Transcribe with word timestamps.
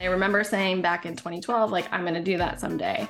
I 0.00 0.04
remember 0.04 0.44
saying 0.44 0.80
back 0.80 1.06
in 1.06 1.16
2012, 1.16 1.72
like, 1.72 1.92
I'm 1.92 2.02
going 2.02 2.14
to 2.14 2.22
do 2.22 2.38
that 2.38 2.60
someday. 2.60 3.08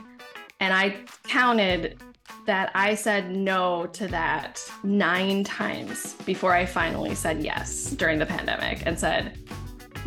And 0.58 0.72
I 0.72 0.96
counted 1.24 2.00
that 2.46 2.70
I 2.74 2.94
said 2.94 3.30
no 3.36 3.86
to 3.88 4.08
that 4.08 4.58
nine 4.82 5.44
times 5.44 6.14
before 6.24 6.54
I 6.54 6.64
finally 6.64 7.14
said 7.14 7.44
yes 7.44 7.90
during 7.90 8.18
the 8.18 8.24
pandemic 8.24 8.86
and 8.86 8.98
said, 8.98 9.38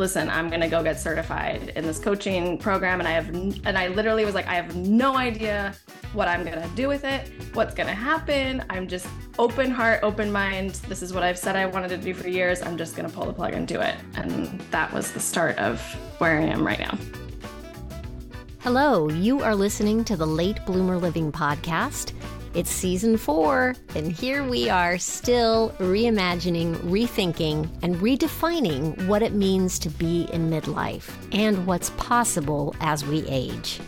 listen, 0.02 0.28
I'm 0.28 0.48
going 0.48 0.60
to 0.60 0.68
go 0.68 0.82
get 0.82 0.98
certified 0.98 1.74
in 1.76 1.84
this 1.84 2.00
coaching 2.00 2.58
program. 2.58 2.98
And 2.98 3.06
I 3.06 3.12
have, 3.12 3.28
and 3.28 3.78
I 3.78 3.86
literally 3.86 4.24
was 4.24 4.34
like, 4.34 4.48
I 4.48 4.56
have 4.56 4.74
no 4.74 5.16
idea 5.16 5.74
what 6.12 6.26
I'm 6.26 6.44
going 6.44 6.60
to 6.60 6.68
do 6.74 6.88
with 6.88 7.04
it, 7.04 7.30
what's 7.54 7.72
going 7.72 7.86
to 7.86 7.94
happen. 7.94 8.64
I'm 8.68 8.88
just 8.88 9.06
open 9.38 9.70
heart, 9.70 10.00
open 10.02 10.32
mind. 10.32 10.72
This 10.88 11.02
is 11.02 11.12
what 11.12 11.22
I've 11.22 11.38
said 11.38 11.54
I 11.54 11.66
wanted 11.66 11.90
to 11.90 11.98
do 11.98 12.14
for 12.14 12.28
years. 12.28 12.62
I'm 12.62 12.76
just 12.76 12.96
going 12.96 13.08
to 13.08 13.14
pull 13.14 13.26
the 13.26 13.32
plug 13.32 13.54
and 13.54 13.66
do 13.66 13.80
it. 13.80 13.94
And 14.16 14.60
that 14.72 14.92
was 14.92 15.12
the 15.12 15.20
start 15.20 15.56
of 15.58 15.80
where 16.18 16.36
I 16.36 16.46
am 16.46 16.66
right 16.66 16.80
now. 16.80 16.98
Hello, 18.58 19.08
you 19.08 19.40
are 19.40 19.54
listening 19.54 20.02
to 20.04 20.16
the 20.16 20.26
Late 20.26 20.58
Bloomer 20.66 20.98
Living 20.98 21.30
podcast. 21.30 22.12
It's 22.54 22.70
season 22.70 23.16
four, 23.16 23.74
and 23.94 24.12
here 24.12 24.44
we 24.46 24.68
are 24.68 24.98
still 24.98 25.70
reimagining, 25.78 26.76
rethinking, 26.82 27.66
and 27.80 27.96
redefining 27.96 29.06
what 29.06 29.22
it 29.22 29.32
means 29.32 29.78
to 29.78 29.88
be 29.88 30.28
in 30.34 30.50
midlife 30.50 31.10
and 31.32 31.66
what's 31.66 31.88
possible 31.90 32.76
as 32.80 33.06
we 33.06 33.26
age. 33.26 33.80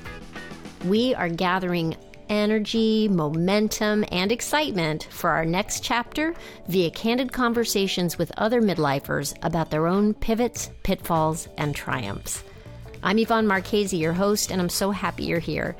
We 0.87 1.15
are 1.15 1.29
gathering 1.29 1.95
energy, 2.31 3.07
momentum, 3.07 4.07
and 4.11 4.33
excitement 4.33 5.09
for 5.11 5.29
our 5.29 5.45
next 5.45 5.85
chapter 5.85 6.35
via 6.67 6.91
candid 6.91 7.35
conversations 7.35 8.17
with 8.17 8.33
other 8.39 8.63
midlifers 8.63 9.37
about 9.43 9.71
their 9.71 9.87
own 9.87 10.15
pivots, 10.15 10.71
pitfalls, 10.85 11.49
and 11.59 11.77
triumphs. 11.77 12.43
I'm 13.03 13.19
Yvonne 13.19 13.47
Marchese, 13.47 13.99
your 13.99 14.15
host, 14.15 14.51
and 14.51 14.59
I'm 14.59 14.71
so 14.71 14.91
happy 14.91 15.25
you're 15.25 15.39
here. 15.39 15.77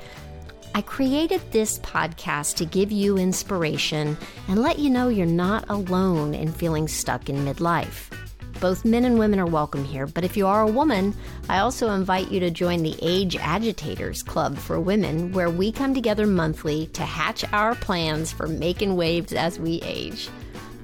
I 0.75 0.81
created 0.81 1.39
this 1.53 1.79
podcast 1.79 2.55
to 2.55 2.65
give 2.65 2.91
you 2.91 3.17
inspiration 3.17 4.17
and 4.49 4.61
let 4.61 4.77
you 4.77 4.89
know 4.89 5.07
you're 5.07 5.25
not 5.25 5.63
alone 5.69 6.33
in 6.33 6.51
feeling 6.51 6.89
stuck 6.89 7.29
in 7.29 7.45
midlife. 7.45 8.11
Both 8.59 8.83
men 8.83 9.05
and 9.05 9.17
women 9.17 9.39
are 9.39 9.45
welcome 9.45 9.85
here, 9.85 10.05
but 10.05 10.25
if 10.25 10.35
you 10.35 10.45
are 10.47 10.63
a 10.63 10.69
woman, 10.69 11.15
I 11.47 11.59
also 11.59 11.91
invite 11.91 12.29
you 12.29 12.41
to 12.41 12.51
join 12.51 12.83
the 12.83 12.99
Age 13.01 13.37
Agitators 13.37 14.21
Club 14.21 14.57
for 14.57 14.77
Women, 14.77 15.31
where 15.31 15.49
we 15.49 15.71
come 15.71 15.93
together 15.93 16.27
monthly 16.27 16.87
to 16.87 17.03
hatch 17.03 17.45
our 17.53 17.75
plans 17.75 18.33
for 18.33 18.45
making 18.45 18.97
waves 18.97 19.31
as 19.31 19.57
we 19.57 19.81
age. 19.81 20.27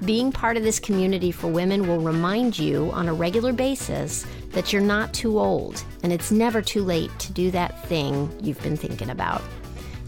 Being 0.06 0.32
part 0.32 0.56
of 0.56 0.62
this 0.62 0.80
community 0.80 1.30
for 1.30 1.48
women 1.48 1.86
will 1.86 2.00
remind 2.00 2.58
you 2.58 2.90
on 2.92 3.10
a 3.10 3.14
regular 3.14 3.52
basis 3.52 4.24
that 4.52 4.72
you're 4.72 4.80
not 4.80 5.12
too 5.12 5.38
old 5.38 5.84
and 6.02 6.14
it's 6.14 6.32
never 6.32 6.62
too 6.62 6.82
late 6.82 7.10
to 7.18 7.30
do 7.34 7.50
that 7.50 7.86
thing 7.88 8.34
you've 8.42 8.62
been 8.62 8.78
thinking 8.78 9.10
about. 9.10 9.42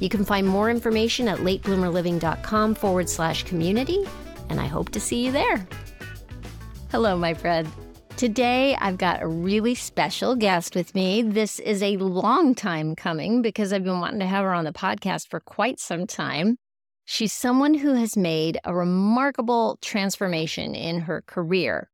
You 0.01 0.09
can 0.09 0.25
find 0.25 0.47
more 0.47 0.71
information 0.71 1.29
at 1.29 1.39
latebloomerliving.com 1.39 2.75
forward 2.75 3.09
slash 3.09 3.45
community, 3.45 4.05
and 4.51 4.61
I 4.61 4.67
hope 4.67 4.91
to 4.91 5.01
see 5.01 5.25
you 5.25 5.33
there. 5.33 5.67
Hello, 6.91 7.17
my 7.17 7.35
friend. 7.35 7.69
Today, 8.17 8.77
I've 8.77 8.99
got 8.99 9.23
a 9.23 9.27
really 9.27 9.75
special 9.75 10.37
guest 10.37 10.77
with 10.77 10.95
me. 10.95 11.23
This 11.23 11.59
is 11.59 11.83
a 11.83 11.97
long 11.97 12.55
time 12.55 12.95
coming 12.95 13.43
because 13.43 13.73
I've 13.73 13.83
been 13.83 13.99
wanting 13.99 14.21
to 14.21 14.27
have 14.27 14.45
her 14.45 14.55
on 14.55 14.65
the 14.65 14.73
podcast 14.73 15.29
for 15.29 15.41
quite 15.41 15.81
some 15.81 16.07
time. 16.07 16.57
She's 17.05 17.33
someone 17.33 17.75
who 17.75 17.95
has 17.95 18.17
made 18.17 18.59
a 18.65 18.75
remarkable 18.75 19.79
transformation 19.83 20.75
in 20.75 21.01
her 21.01 21.23
career. 21.27 21.91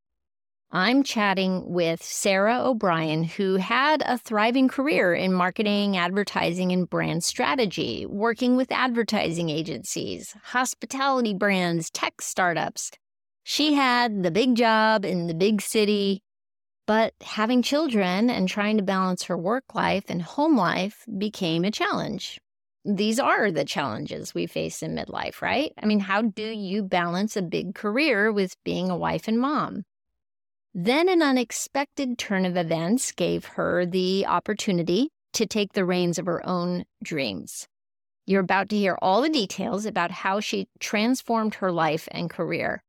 I'm 0.73 1.03
chatting 1.03 1.65
with 1.73 2.01
Sara 2.01 2.61
O'Brien, 2.61 3.25
who 3.25 3.57
had 3.57 4.03
a 4.07 4.17
thriving 4.17 4.69
career 4.69 5.13
in 5.13 5.33
marketing, 5.33 5.97
advertising, 5.97 6.71
and 6.71 6.89
brand 6.89 7.25
strategy, 7.25 8.07
working 8.07 8.57
with 8.57 8.71
advertising 8.71 9.51
agencies, 9.51 10.33
hospitality 10.45 11.35
brands, 11.35 11.91
tech 11.91 12.23
startups. 12.23 12.92
She 13.42 13.75
had 13.75 14.23
the 14.23 14.30
big 14.30 14.55
job 14.55 15.05
in 15.05 15.27
the 15.27 15.35
big 15.35 15.61
city, 15.61 16.23
but 16.86 17.14
having 17.20 17.63
children 17.63 18.30
and 18.30 18.48
trying 18.48 18.77
to 18.77 18.85
balance 18.85 19.25
her 19.25 19.36
work 19.36 19.75
life 19.75 20.05
and 20.09 20.23
home 20.23 20.57
life 20.57 21.05
became 21.19 21.64
a 21.64 21.73
challenge 21.73 22.39
these 22.85 23.20
are 23.20 23.51
the 23.53 23.64
challenges 23.64 24.35
we 24.35 24.47
face 24.47 24.83
in 24.83 24.95
midlife, 24.95 25.42
right? 25.42 25.73
I 25.80 25.85
mean, 25.85 26.01
how 26.01 26.23
do 26.23 26.42
you 26.42 26.83
balance 26.83 27.36
a 27.36 27.42
big 27.42 27.75
career 27.75 28.33
with 28.33 28.57
being 28.64 28.89
a 28.89 28.97
wife 28.97 29.29
and 29.29 29.39
mom? 29.39 29.85
Then 30.75 31.08
an 31.08 31.20
unexpected 31.20 32.17
turn 32.17 32.47
of 32.47 32.57
events 32.57 33.11
gave 33.11 33.45
her 33.45 33.85
the 33.85 34.25
opportunity 34.27 35.11
to 35.33 35.45
take 35.45 35.73
the 35.73 35.85
reins 35.85 36.19
of 36.19 36.27
her 36.27 36.47
own 36.47 36.85
dreams. 37.03 37.67
You're 38.25 38.42
about 38.42 38.69
to 38.69 38.77
hear 38.77 38.97
all 39.03 39.23
the 39.23 39.29
details 39.29 39.85
about 39.85 40.13
how 40.13 40.39
she 40.39 40.69
transformed 40.79 41.57
her 41.57 41.73
life 41.73 42.09
and 42.13 42.30
career. 42.30 42.85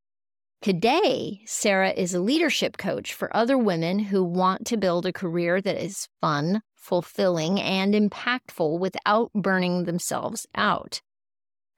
Today, 0.62 1.42
Sara 1.46 1.90
is 1.90 2.14
a 2.14 2.20
leadership 2.20 2.78
coach 2.78 3.16
for 3.16 3.36
other 3.36 3.58
women 3.58 3.98
who 3.98 4.24
want 4.24 4.68
to 4.68 4.78
build 4.78 5.08
a 5.08 5.14
career 5.14 5.60
that 5.60 5.84
is 5.84 6.08
fun, 6.22 6.62
fulfilling, 6.76 7.60
and 7.60 7.96
impactful 7.96 8.78
without 8.78 9.32
burning 9.34 9.86
themselves 9.86 10.46
out. 10.54 11.02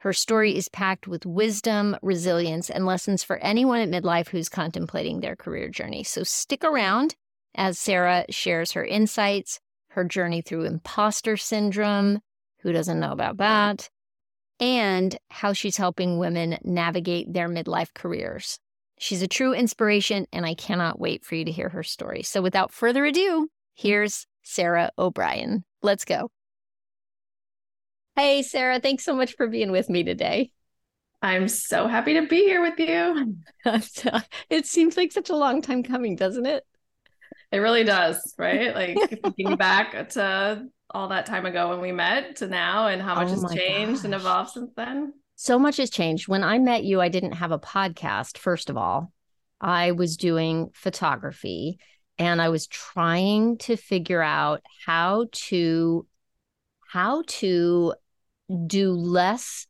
Her 0.03 0.12
story 0.12 0.58
is 0.58 0.68
packed 0.68 1.08
with 1.08 1.25
wisdom, 1.25 1.96
resilience, 2.02 2.69
and 2.69 2.86
lessons 2.86 3.24
for 3.24 3.38
anyone 3.38 3.80
at 3.80 3.88
midlife 3.88 4.28
who's 4.28 4.50
contemplating 4.50 5.22
their 5.22 5.38
career 5.38 5.69
journey. 5.69 6.03
So 6.03 6.24
stick 6.24 6.66
around 6.66 7.16
as 7.56 7.80
Sara 7.80 8.25
shares 8.30 8.74
her 8.74 8.84
insights, 8.84 9.62
her 9.92 10.03
journey 10.03 10.42
through 10.42 10.66
imposter 10.66 11.38
syndrome. 11.38 12.19
Who 12.63 12.74
doesn't 12.74 13.00
know 13.00 13.13
about 13.13 13.38
that? 13.38 13.90
And 14.59 15.18
how 15.30 15.53
she's 15.53 15.78
helping 15.78 16.18
women 16.18 16.58
navigate 16.66 17.31
their 17.31 17.47
midlife 17.47 17.94
careers. 17.94 18.59
She's 19.00 19.22
a 19.22 19.28
true 19.30 19.53
inspiration, 19.53 20.28
and 20.34 20.46
I 20.46 20.53
cannot 20.53 21.00
wait 21.00 21.24
for 21.24 21.36
you 21.36 21.46
to 21.46 21.52
hear 21.52 21.69
her 21.69 21.84
story. 21.84 22.24
So, 22.24 22.42
without 22.42 22.74
further 22.74 23.06
ado, 23.06 23.47
here's 23.74 24.28
Sara 24.42 24.92
O'Brien. 24.97 25.63
Let's 25.81 26.03
go. 26.03 26.30
Hey, 28.16 28.44
Sara, 28.44 28.79
thanks 28.79 29.03
so 29.03 29.16
much 29.16 29.35
for 29.35 29.47
being 29.47 29.72
with 29.72 29.90
me 29.90 30.03
today. 30.03 30.51
I'm 31.24 31.47
so 31.47 31.88
happy 31.88 32.13
to 32.13 32.28
be 32.28 32.44
here 32.44 32.62
with 32.62 32.78
you. 32.78 33.38
it 34.50 34.68
seems 34.68 34.97
like 34.97 35.12
such 35.12 35.29
a 35.29 35.35
long 35.35 35.62
time 35.62 35.81
coming, 35.81 36.16
doesn't 36.16 36.46
it? 36.46 36.63
It 37.51 37.57
really 37.57 37.84
does, 37.84 38.34
right? 38.38 38.75
Like 38.75 39.22
thinking 39.22 39.56
back 39.57 40.09
to 40.09 40.66
all 40.91 41.07
that 41.07 41.25
time 41.25 41.46
ago 41.46 41.69
when 41.69 41.81
we 41.81 41.91
met 41.91 42.35
to 42.38 42.47
now 42.47 42.88
and 42.88 43.01
how 43.01 43.16
much 43.16 43.29
oh 43.29 43.41
has 43.41 43.53
changed 43.53 44.01
gosh. 44.01 44.06
and 44.06 44.13
evolved 44.13 44.51
since 44.51 44.72
then. 44.75 45.13
So 45.35 45.57
much 45.57 45.78
has 45.78 45.90
changed. 45.90 46.28
When 46.28 46.44
I 46.44 46.59
met 46.59 46.84
you, 46.84 47.01
I 47.01 47.09
didn't 47.09 47.34
have 47.34 47.51
a 47.51 47.59
podcast, 47.59 48.38
first 48.38 48.69
of 48.69 48.78
all. 48.78 49.12
I 49.59 49.91
was 49.91 50.18
doing 50.18 50.69
photography 50.74 51.80
and 52.19 52.41
I 52.41 52.50
was 52.50 52.68
trying 52.68 53.57
to 53.59 53.75
figure 53.75 54.22
out 54.22 54.62
how 54.85 55.28
to 55.31 56.06
how 56.85 57.24
to 57.28 57.95
do 58.68 58.92
less 58.92 59.68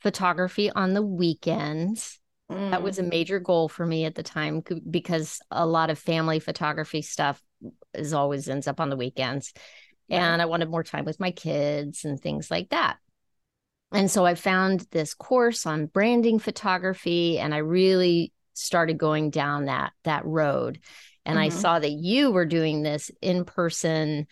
photography 0.00 0.70
on 0.70 0.94
the 0.94 1.02
weekends. 1.02 2.18
Mm. 2.50 2.70
That 2.70 2.82
was 2.82 2.98
a 2.98 3.02
major 3.02 3.40
goal 3.40 3.68
for 3.68 3.84
me 3.84 4.04
at 4.04 4.14
the 4.14 4.22
time 4.22 4.62
because 4.88 5.40
a 5.50 5.66
lot 5.66 5.90
of 5.90 5.98
family 5.98 6.38
photography 6.38 7.02
stuff 7.02 7.42
is 7.94 8.12
always 8.12 8.48
ends 8.48 8.68
up 8.68 8.80
on 8.80 8.90
the 8.90 8.96
weekends. 8.96 9.52
Yeah. 10.08 10.32
And 10.32 10.40
I 10.40 10.46
wanted 10.46 10.70
more 10.70 10.84
time 10.84 11.04
with 11.04 11.18
my 11.18 11.32
kids 11.32 12.04
and 12.04 12.20
things 12.20 12.50
like 12.50 12.70
that. 12.70 12.98
And 13.92 14.10
so 14.10 14.24
I 14.24 14.34
found 14.34 14.86
this 14.90 15.14
course 15.14 15.66
on 15.66 15.86
branding 15.86 16.38
photography 16.38 17.38
and 17.38 17.54
I 17.54 17.58
really 17.58 18.32
started 18.52 18.98
going 18.98 19.30
down 19.30 19.66
that 19.66 19.92
that 20.04 20.24
road 20.24 20.80
and 21.26 21.36
mm-hmm. 21.36 21.44
I 21.44 21.48
saw 21.50 21.78
that 21.78 21.90
you 21.90 22.30
were 22.30 22.46
doing 22.46 22.82
this 22.82 23.10
in 23.20 23.44
person 23.44 24.26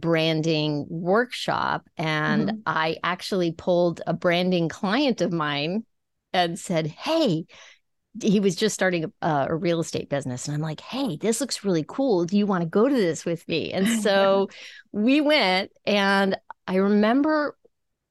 branding 0.00 0.86
workshop 0.88 1.88
and 1.96 2.48
mm-hmm. 2.48 2.58
I 2.66 2.96
actually 3.02 3.52
pulled 3.52 4.00
a 4.06 4.12
branding 4.12 4.68
client 4.68 5.20
of 5.20 5.32
mine 5.32 5.84
and 6.32 6.58
said, 6.58 6.86
"Hey, 6.86 7.46
he 8.22 8.40
was 8.40 8.56
just 8.56 8.74
starting 8.74 9.12
a, 9.22 9.46
a, 9.50 9.54
real 9.54 9.78
estate 9.78 10.08
business 10.08 10.48
and 10.48 10.54
i'm 10.54 10.60
like 10.62 10.80
hey 10.80 11.16
this 11.18 11.40
looks 11.40 11.62
really 11.62 11.84
cool 11.86 12.24
do 12.24 12.36
you 12.36 12.46
want 12.46 12.62
to 12.62 12.68
go 12.68 12.88
to 12.88 12.94
this 12.94 13.24
with 13.24 13.46
me 13.46 13.72
and 13.72 13.86
so 14.02 14.48
we 14.92 15.20
went 15.20 15.70
and 15.86 16.36
i 16.66 16.76
remember 16.76 17.56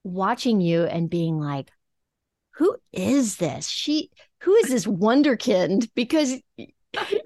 watching 0.08 0.62
you 0.62 0.84
and 0.84 1.10
being 1.10 1.40
like, 1.40 1.72
who 2.52 2.76
is 2.92 3.38
this? 3.38 3.68
She, 3.68 4.10
who 4.42 4.56
is 4.56 4.70
this 4.70 4.86
wonderkind? 4.86 5.90
Because 5.94 6.36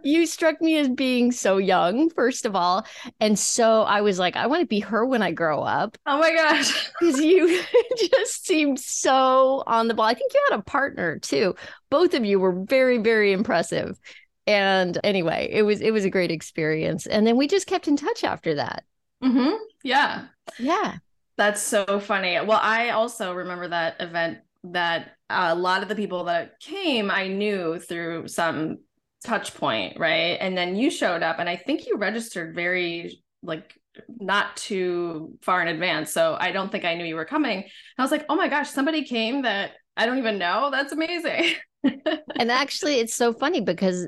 you 0.04 0.26
struck 0.26 0.62
me 0.62 0.78
as 0.78 0.90
being 0.90 1.32
so 1.32 1.58
young, 1.58 2.10
first 2.10 2.46
of 2.46 2.56
all. 2.56 2.86
And 3.20 3.38
so 3.38 3.84
I 3.84 4.02
was 4.02 4.20
like, 4.20 4.36
I 4.36 4.48
want 4.48 4.62
to 4.62 4.66
be 4.66 4.80
her 4.82 5.06
when 5.06 5.22
I 5.22 5.32
grow 5.32 5.62
up. 5.62 5.98
Oh 6.06 6.20
my 6.20 6.34
gosh. 6.34 6.90
Because 7.00 7.20
you 7.20 7.64
just 7.98 8.46
seemed 8.46 8.80
so 8.80 9.64
on 9.66 9.88
the 9.88 9.94
ball. 9.94 10.06
I 10.06 10.14
think 10.14 10.34
you 10.34 10.42
had 10.50 10.60
a 10.60 10.64
partner 10.64 11.18
too. 11.20 11.56
Both 11.90 12.14
of 12.14 12.26
you 12.26 12.40
were 12.40 12.64
very, 12.64 12.98
very 13.00 13.32
impressive. 13.32 14.00
And 14.46 14.98
anyway, 15.04 15.50
it 15.52 15.64
was 15.64 15.82
it 15.82 15.92
was 15.92 16.06
a 16.06 16.10
great 16.10 16.32
experience. 16.32 17.06
And 17.08 17.26
then 17.26 17.38
we 17.38 17.48
just 17.48 17.68
kept 17.68 17.88
in 17.88 17.96
touch 17.96 18.24
after 18.24 18.56
that. 18.56 18.84
Mm-hmm. 19.24 19.56
Yeah. 19.84 20.26
Yeah. 20.60 20.98
That's 21.38 21.62
so 21.62 22.00
funny. 22.00 22.40
Well, 22.40 22.60
I 22.62 22.90
also 22.90 23.34
remember 23.34 23.68
that 23.70 23.96
event 24.00 24.40
that 24.66 25.14
a 25.30 25.56
lot 25.56 25.82
of 25.82 25.90
the 25.90 25.96
people 25.96 26.26
that 26.26 26.60
came 26.60 27.10
I 27.10 27.28
knew 27.28 27.80
through 27.80 28.28
some 28.28 28.80
touch 29.24 29.54
point, 29.56 30.00
right? 30.00 30.38
And 30.40 30.58
then 30.58 30.76
you 30.76 30.90
showed 30.90 31.24
up 31.24 31.40
and 31.40 31.48
I 31.48 31.56
think 31.56 31.88
you 31.88 31.98
registered 31.98 32.56
very 32.56 33.24
like 33.44 33.76
not 34.08 34.56
too 34.56 35.38
far 35.42 35.62
in 35.62 35.68
advance. 35.68 36.12
So 36.12 36.38
I 36.40 36.52
don't 36.52 36.72
think 36.72 36.86
I 36.86 36.96
knew 36.96 37.06
you 37.06 37.16
were 37.16 37.26
coming. 37.26 37.64
I 37.98 38.02
was 38.02 38.12
like, 38.12 38.26
"Oh 38.30 38.36
my 38.36 38.48
gosh, 38.48 38.70
somebody 38.70 39.04
came 39.04 39.42
that 39.44 39.72
I 39.98 40.06
don't 40.06 40.18
even 40.18 40.38
know. 40.38 40.70
That's 40.72 40.94
amazing." 40.94 41.56
and 41.84 42.52
actually 42.52 43.00
it's 43.00 43.14
so 43.14 43.34
funny 43.34 43.62
because 43.62 44.08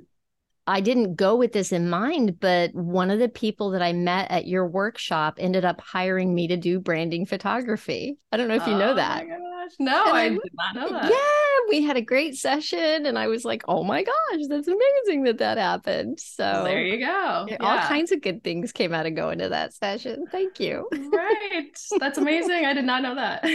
I 0.65 0.80
didn't 0.80 1.16
go 1.16 1.36
with 1.36 1.51
this 1.51 1.74
in 1.74 1.89
mind, 1.89 2.39
but 2.39 2.74
one 2.74 3.12
of 3.12 3.19
the 3.19 3.27
people 3.27 3.71
that 3.71 3.81
I 3.81 3.92
met 3.92 4.31
at 4.31 4.48
your 4.48 4.66
workshop 4.66 5.36
ended 5.38 5.66
up 5.66 5.81
hiring 5.81 6.33
me 6.33 6.48
to 6.48 6.56
do 6.56 6.80
branding 6.80 7.25
photography. 7.25 8.18
I 8.31 8.38
don't 8.38 8.48
know 8.48 8.56
if 8.56 8.66
you 8.66 8.77
know 8.77 8.92
oh 8.92 8.95
that. 8.95 9.27
my 9.27 9.30
gosh. 9.30 9.71
No, 9.80 10.04
I, 10.06 10.21
I, 10.21 10.30
did 10.30 10.39
not 10.54 10.75
know 10.75 10.89
that. 10.89 11.12
Yeah, 11.12 11.52
we 11.69 11.81
had 11.81 11.98
a 11.98 12.01
great 12.01 12.36
session 12.36 13.06
and 13.06 13.18
I 13.18 13.27
was 13.27 13.45
like, 13.45 13.63
"Oh 13.68 13.83
my 13.83 14.04
gosh, 14.04 14.42
that's 14.48 14.68
amazing 14.68 15.24
that 15.24 15.38
that 15.39 15.57
happened." 15.57 16.19
So 16.19 16.63
There 16.65 16.83
you 16.83 17.00
go. 17.00 17.45
Yeah. 17.50 17.57
All 17.60 17.80
kinds 17.80 18.12
of 18.12 18.21
good 18.21 18.44
things 18.44 18.71
came 18.71 18.94
out 18.94 19.06
of 19.06 19.15
going 19.15 19.39
to 19.39 19.50
that 19.50 19.74
session. 19.74 20.25
Thank 20.31 20.60
you. 20.60 20.88
Right. 20.92 21.77
That's 22.00 22.18
amazing. 22.18 22.65
I 22.65 22.74
did 22.74 22.86
not 22.86 23.01
know 23.01 23.15
that. 23.15 23.45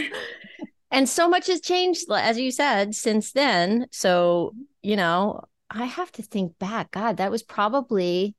and 0.91 1.07
so 1.07 1.29
much 1.29 1.47
has 1.47 1.61
changed 1.61 2.05
as 2.11 2.37
you 2.37 2.51
said 2.51 2.95
since 2.95 3.31
then. 3.31 3.87
So, 3.91 4.53
you 4.81 4.95
know, 4.95 5.43
I 5.69 5.85
have 5.85 6.11
to 6.13 6.21
think 6.21 6.57
back. 6.57 6.91
God, 6.91 7.17
that 7.17 7.31
was 7.31 7.43
probably 7.43 8.35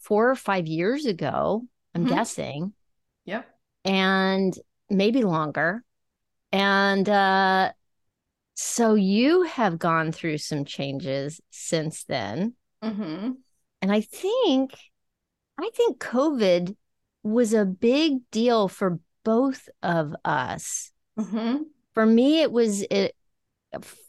four 0.00 0.30
or 0.30 0.34
five 0.34 0.66
years 0.66 1.06
ago, 1.06 1.66
I'm 1.94 2.04
mm-hmm. 2.04 2.14
guessing. 2.14 2.72
Yep. 3.26 3.46
And 3.84 4.58
maybe 4.88 5.22
longer. 5.22 5.84
And 6.52 7.08
uh, 7.08 7.72
so 8.54 8.94
you 8.94 9.42
have 9.42 9.78
gone 9.78 10.12
through 10.12 10.38
some 10.38 10.64
changes 10.64 11.40
since 11.50 12.04
then. 12.04 12.54
Mm-hmm. 12.82 13.32
And 13.82 13.92
I 13.92 14.00
think, 14.00 14.74
I 15.58 15.70
think 15.74 15.98
COVID 15.98 16.76
was 17.22 17.54
a 17.54 17.64
big 17.64 18.18
deal 18.30 18.68
for 18.68 18.98
both 19.24 19.68
of 19.82 20.14
us. 20.24 20.92
Mm-hmm. 21.18 21.62
For 21.94 22.06
me, 22.06 22.40
it 22.40 22.52
was 22.52 22.82
it 22.82 23.14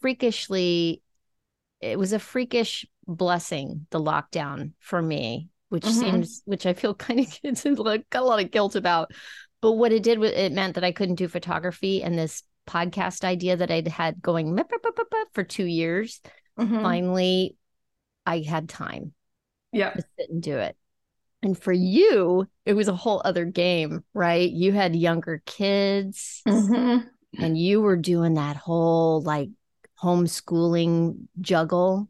freakishly 0.00 1.02
it 1.80 1.98
was 1.98 2.12
a 2.12 2.18
freakish 2.18 2.86
blessing 3.06 3.86
the 3.90 4.00
lockdown 4.00 4.72
for 4.78 5.00
me 5.00 5.48
which 5.68 5.84
mm-hmm. 5.84 6.00
seems 6.00 6.42
which 6.44 6.66
i 6.66 6.72
feel 6.72 6.94
kind 6.94 7.20
of 7.20 8.04
got 8.10 8.22
a 8.22 8.24
lot 8.24 8.42
of 8.42 8.50
guilt 8.50 8.76
about 8.76 9.12
but 9.60 9.72
what 9.72 9.92
it 9.92 10.02
did 10.02 10.18
was 10.18 10.32
it 10.32 10.52
meant 10.52 10.74
that 10.74 10.84
i 10.84 10.92
couldn't 10.92 11.16
do 11.16 11.28
photography 11.28 12.02
and 12.02 12.18
this 12.18 12.42
podcast 12.66 13.24
idea 13.24 13.56
that 13.56 13.70
i'd 13.70 13.88
had 13.88 14.22
going 14.22 14.58
for 15.32 15.42
two 15.42 15.64
years 15.64 16.20
mm-hmm. 16.58 16.82
finally 16.82 17.56
i 18.24 18.38
had 18.38 18.68
time 18.68 19.12
yeah. 19.72 19.90
to 19.90 20.04
sit 20.18 20.30
and 20.30 20.42
do 20.42 20.58
it. 20.58 20.76
And 21.42 21.58
for 21.58 21.72
you 21.72 22.46
it 22.64 22.74
was 22.74 22.88
a 22.88 22.94
whole 22.94 23.20
other 23.24 23.44
game 23.44 24.04
right? 24.14 24.48
You 24.48 24.72
had 24.72 24.94
younger 24.94 25.42
kids 25.44 26.42
mm-hmm. 26.46 27.06
and 27.42 27.58
you 27.58 27.80
were 27.80 27.96
doing 27.96 28.34
that 28.34 28.56
whole 28.56 29.22
like 29.22 29.48
homeschooling 30.00 31.26
juggle 31.40 32.08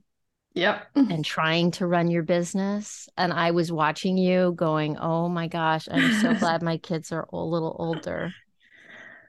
yep. 0.54 0.86
and 0.94 1.24
trying 1.24 1.70
to 1.72 1.86
run 1.86 2.10
your 2.10 2.22
business. 2.22 3.08
And 3.16 3.32
i 3.32 3.52
was 3.52 3.72
watching 3.72 4.18
you 4.18 4.52
going 4.54 4.98
oh 4.98 5.28
my 5.28 5.48
gosh 5.48 5.88
i'm 5.90 6.20
so 6.20 6.34
glad 6.38 6.62
my 6.62 6.76
kids 6.76 7.12
are 7.12 7.26
a 7.32 7.36
little 7.38 7.74
older. 7.78 8.34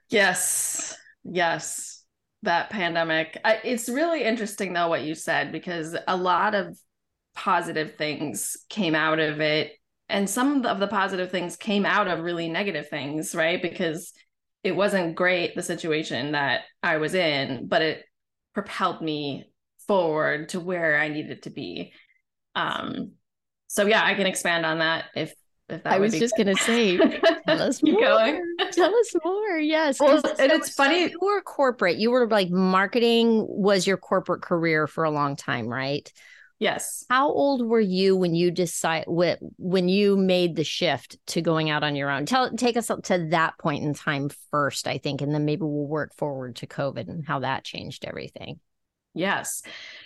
Yes 0.09 0.97
yes 1.23 2.03
that 2.41 2.69
pandemic 2.69 3.39
I, 3.43 3.59
it's 3.63 3.87
really 3.87 4.23
interesting 4.23 4.73
though 4.73 4.89
what 4.89 5.03
you 5.03 5.15
said 5.15 5.51
because 5.51 5.95
a 6.07 6.17
lot 6.17 6.55
of 6.55 6.77
positive 7.35 7.95
things 7.95 8.57
came 8.69 8.95
out 8.95 9.19
of 9.19 9.39
it 9.39 9.73
and 10.09 10.29
some 10.29 10.65
of 10.65 10.79
the 10.79 10.87
positive 10.87 11.31
things 11.31 11.55
came 11.55 11.85
out 11.85 12.07
of 12.07 12.19
really 12.19 12.49
negative 12.49 12.89
things 12.89 13.33
right 13.33 13.61
because 13.61 14.13
it 14.63 14.75
wasn't 14.75 15.15
great 15.15 15.55
the 15.55 15.63
situation 15.63 16.33
that 16.33 16.61
i 16.83 16.97
was 16.97 17.15
in 17.15 17.67
but 17.67 17.81
it 17.81 18.03
propelled 18.53 19.01
me 19.01 19.45
forward 19.87 20.49
to 20.49 20.59
where 20.59 20.97
I 20.97 21.09
needed 21.09 21.43
to 21.43 21.49
be. 21.49 21.93
Um, 22.55 23.13
so 23.67 23.85
yeah, 23.85 24.03
I 24.03 24.13
can 24.13 24.27
expand 24.27 24.65
on 24.65 24.79
that 24.79 25.05
if 25.15 25.33
I 25.85 25.99
was 25.99 26.17
just 26.17 26.35
gonna 26.37 26.55
say, 26.55 26.97
tell 27.47 27.61
us 27.61 27.81
more. 27.81 27.99
Going. 27.99 28.55
Tell 28.71 28.93
us 28.93 29.15
more. 29.23 29.57
Yes. 29.57 29.99
Well, 29.99 30.21
and 30.39 30.51
it's 30.51 30.73
funny. 30.73 31.11
You 31.11 31.19
were 31.21 31.41
corporate. 31.41 31.97
You 31.97 32.11
were 32.11 32.27
like 32.27 32.49
marketing 32.49 33.45
was 33.47 33.87
your 33.87 33.97
corporate 33.97 34.41
career 34.41 34.87
for 34.87 35.03
a 35.03 35.11
long 35.11 35.35
time, 35.35 35.67
right? 35.67 36.11
Yes. 36.59 37.05
How 37.09 37.29
old 37.29 37.65
were 37.67 37.79
you 37.79 38.15
when 38.15 38.35
you 38.35 38.49
decide 38.51 39.05
when 39.07 39.89
you 39.89 40.15
made 40.15 40.55
the 40.55 40.63
shift 40.63 41.17
to 41.27 41.41
going 41.41 41.69
out 41.69 41.83
on 41.83 41.95
your 41.95 42.09
own? 42.09 42.25
Tell 42.25 42.51
take 42.51 42.77
us 42.77 42.89
up 42.89 43.03
to 43.05 43.27
that 43.31 43.57
point 43.57 43.83
in 43.83 43.93
time 43.93 44.29
first, 44.51 44.87
I 44.87 44.97
think, 44.97 45.21
and 45.21 45.33
then 45.33 45.45
maybe 45.45 45.63
we'll 45.63 45.87
work 45.87 46.13
forward 46.15 46.57
to 46.57 46.67
COVID 46.67 47.09
and 47.09 47.25
how 47.25 47.39
that 47.39 47.63
changed 47.63 48.05
everything. 48.05 48.59
Yes. 49.13 49.63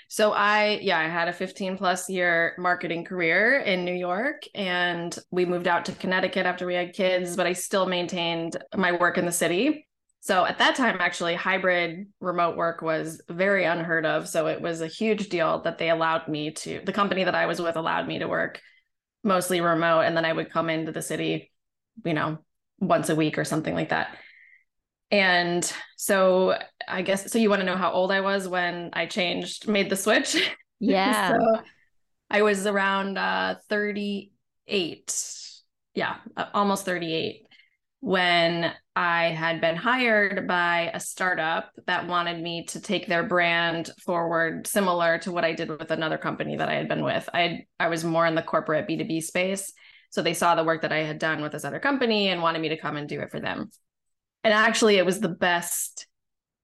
So 0.10 0.32
I 0.32 0.80
yeah, 0.82 1.00
I 1.00 1.08
had 1.08 1.28
a 1.28 1.34
15 1.34 1.78
plus 1.78 2.10
year 2.10 2.56
marketing 2.58 3.04
career 3.04 3.60
in 3.60 3.84
New 3.84 3.94
York 3.94 4.44
and 4.56 5.18
we 5.32 5.46
moved 5.46 5.68
out 5.68 5.86
to 5.86 5.92
Connecticut 5.92 6.46
after 6.46 6.66
we 6.66 6.76
had 6.76 6.94
kids, 6.94 7.36
but 7.36 7.46
I 7.46 7.54
still 7.54 7.86
maintained 7.86 8.58
my 8.76 8.94
work 8.94 9.18
in 9.18 9.26
the 9.26 9.32
city. 9.32 9.88
So 10.22 10.46
at 10.46 10.58
that 10.60 10.76
time, 10.76 10.98
actually, 11.00 11.36
hybrid 11.36 12.08
remote 12.20 12.58
work 12.58 12.82
was 12.82 13.22
very 13.30 13.64
unheard 13.64 14.06
of. 14.06 14.28
So 14.28 14.48
it 14.48 14.62
was 14.62 14.82
a 14.82 14.88
huge 14.88 15.30
deal 15.30 15.62
that 15.62 15.78
they 15.78 15.90
allowed 15.90 16.28
me 16.28 16.52
to, 16.52 16.82
the 16.84 16.92
company 16.92 17.24
that 17.24 17.36
I 17.36 17.46
was 17.46 17.62
with 17.62 17.78
allowed 17.78 18.08
me 18.08 18.20
to 18.20 18.28
work 18.28 18.62
mostly 19.24 19.62
remote. 19.62 20.02
And 20.02 20.18
then 20.18 20.26
I 20.26 20.34
would 20.34 20.52
come 20.52 20.70
into 20.70 20.92
the 20.92 21.02
city, 21.02 21.52
you 22.04 22.14
know, 22.14 22.40
once 22.80 23.10
a 23.10 23.16
week 23.16 23.38
or 23.38 23.46
something 23.46 23.74
like 23.74 23.90
that. 23.90 24.18
And 25.12 25.72
so 25.96 26.58
I 26.88 27.02
guess, 27.02 27.32
so 27.32 27.40
you 27.40 27.50
want 27.50 27.62
to 27.62 27.66
know 27.66 27.78
how 27.78 27.92
old 27.92 28.12
I 28.12 28.22
was 28.22 28.48
when 28.48 28.90
I 28.94 29.06
changed, 29.06 29.68
made 29.68 29.90
the 29.90 29.96
switch? 29.96 30.36
Yeah. 30.80 31.40
so 31.40 31.62
I 32.30 32.44
was 32.44 32.68
around 32.68 33.18
uh, 33.18 33.56
38. 33.68 35.34
Yeah, 35.96 36.18
almost 36.54 36.86
38 36.86 37.48
when 38.00 38.72
I 38.96 39.30
had 39.30 39.60
been 39.60 39.76
hired 39.76 40.48
by 40.48 40.92
a 40.94 41.00
startup 41.00 41.72
that 41.88 42.08
wanted 42.08 42.42
me 42.42 42.66
to 42.66 42.80
take 42.80 43.08
their 43.08 43.24
brand 43.24 43.90
forward, 44.06 44.68
similar 44.68 45.18
to 45.20 45.32
what 45.32 45.44
I 45.44 45.54
did 45.54 45.70
with 45.70 45.92
another 45.92 46.18
company 46.18 46.56
that 46.58 46.70
I 46.70 46.76
had 46.76 46.88
been 46.88 47.04
with. 47.04 47.28
I 47.34 47.66
I 47.80 47.88
was 47.88 48.04
more 48.04 48.26
in 48.26 48.36
the 48.36 48.44
corporate 48.44 48.88
B 48.88 48.98
two 48.98 49.06
B 49.06 49.22
space, 49.22 49.74
so 50.12 50.22
they 50.22 50.34
saw 50.34 50.56
the 50.56 50.64
work 50.64 50.84
that 50.84 50.92
I 50.92 51.00
had 51.00 51.20
done 51.20 51.42
with 51.42 51.52
this 51.54 51.66
other 51.66 51.80
company 51.80 52.28
and 52.30 52.42
wanted 52.42 52.62
me 52.62 52.70
to 52.70 52.78
come 52.78 52.98
and 52.98 53.10
do 53.10 53.20
it 53.20 53.32
for 53.32 53.40
them. 53.40 53.72
And 54.48 54.54
actually, 54.54 54.96
it 54.96 55.06
was 55.06 55.20
the 55.20 55.28
best. 55.28 56.08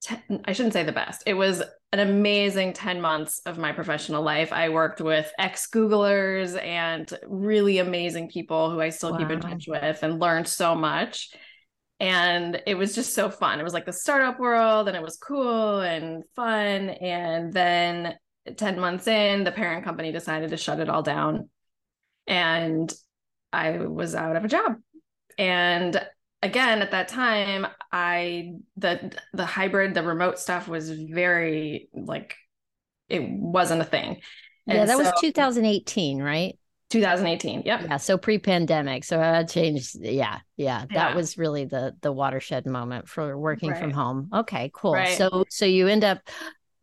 Ten, 0.01 0.41
I 0.45 0.53
shouldn't 0.53 0.71
say 0.71 0.83
the 0.83 0.93
best. 0.93 1.21
It 1.25 1.33
was 1.33 1.61
an 1.91 1.99
amazing 1.99 2.71
10 2.71 3.01
months 3.01 3.41
of 3.45 3.57
my 3.57 3.73
professional 3.73 4.23
life. 4.23 4.53
I 4.53 4.69
worked 4.69 5.01
with 5.01 5.29
ex 5.37 5.67
Googlers 5.69 6.57
and 6.63 7.11
really 7.27 7.79
amazing 7.79 8.29
people 8.29 8.71
who 8.71 8.79
I 8.79 8.87
still 8.87 9.11
wow. 9.11 9.17
keep 9.17 9.31
in 9.31 9.41
touch 9.41 9.65
with 9.67 10.01
and 10.01 10.17
learned 10.17 10.47
so 10.47 10.75
much. 10.75 11.31
And 11.99 12.61
it 12.65 12.75
was 12.75 12.95
just 12.95 13.13
so 13.13 13.29
fun. 13.29 13.59
It 13.59 13.63
was 13.63 13.73
like 13.73 13.85
the 13.85 13.91
startup 13.91 14.39
world 14.39 14.87
and 14.87 14.95
it 14.95 15.03
was 15.03 15.17
cool 15.17 15.81
and 15.81 16.23
fun. 16.37 16.87
And 16.89 17.51
then 17.51 18.15
10 18.55 18.79
months 18.79 19.07
in, 19.07 19.43
the 19.43 19.51
parent 19.51 19.83
company 19.83 20.13
decided 20.13 20.51
to 20.51 20.57
shut 20.57 20.79
it 20.79 20.87
all 20.87 21.03
down. 21.03 21.49
And 22.27 22.93
I 23.51 23.71
was 23.79 24.15
out 24.15 24.37
of 24.37 24.45
a 24.45 24.47
job. 24.47 24.77
And 25.37 26.01
again 26.43 26.81
at 26.81 26.91
that 26.91 27.07
time 27.07 27.65
i 27.91 28.51
the 28.75 29.11
the 29.33 29.45
hybrid 29.45 29.93
the 29.93 30.03
remote 30.03 30.37
stuff 30.37 30.67
was 30.67 30.91
very 30.91 31.89
like 31.93 32.35
it 33.07 33.23
wasn't 33.29 33.81
a 33.81 33.85
thing 33.85 34.19
and 34.67 34.77
yeah 34.77 34.85
that 34.85 34.97
so, 34.97 35.03
was 35.03 35.13
2018 35.21 36.21
right 36.21 36.59
2018 36.89 37.63
yep 37.65 37.81
yeah 37.81 37.97
so 37.97 38.17
pre-pandemic 38.17 39.03
so 39.03 39.17
that 39.17 39.49
changed 39.49 39.95
yeah 39.99 40.39
yeah 40.57 40.81
that 40.81 41.11
yeah. 41.11 41.15
was 41.15 41.37
really 41.37 41.65
the 41.65 41.95
the 42.01 42.11
watershed 42.11 42.67
moment 42.67 43.07
for 43.07 43.37
working 43.37 43.69
right. 43.69 43.79
from 43.79 43.91
home 43.91 44.29
okay 44.33 44.69
cool 44.73 44.93
right. 44.93 45.17
so 45.17 45.45
so 45.49 45.65
you 45.65 45.87
end 45.87 46.03
up 46.03 46.19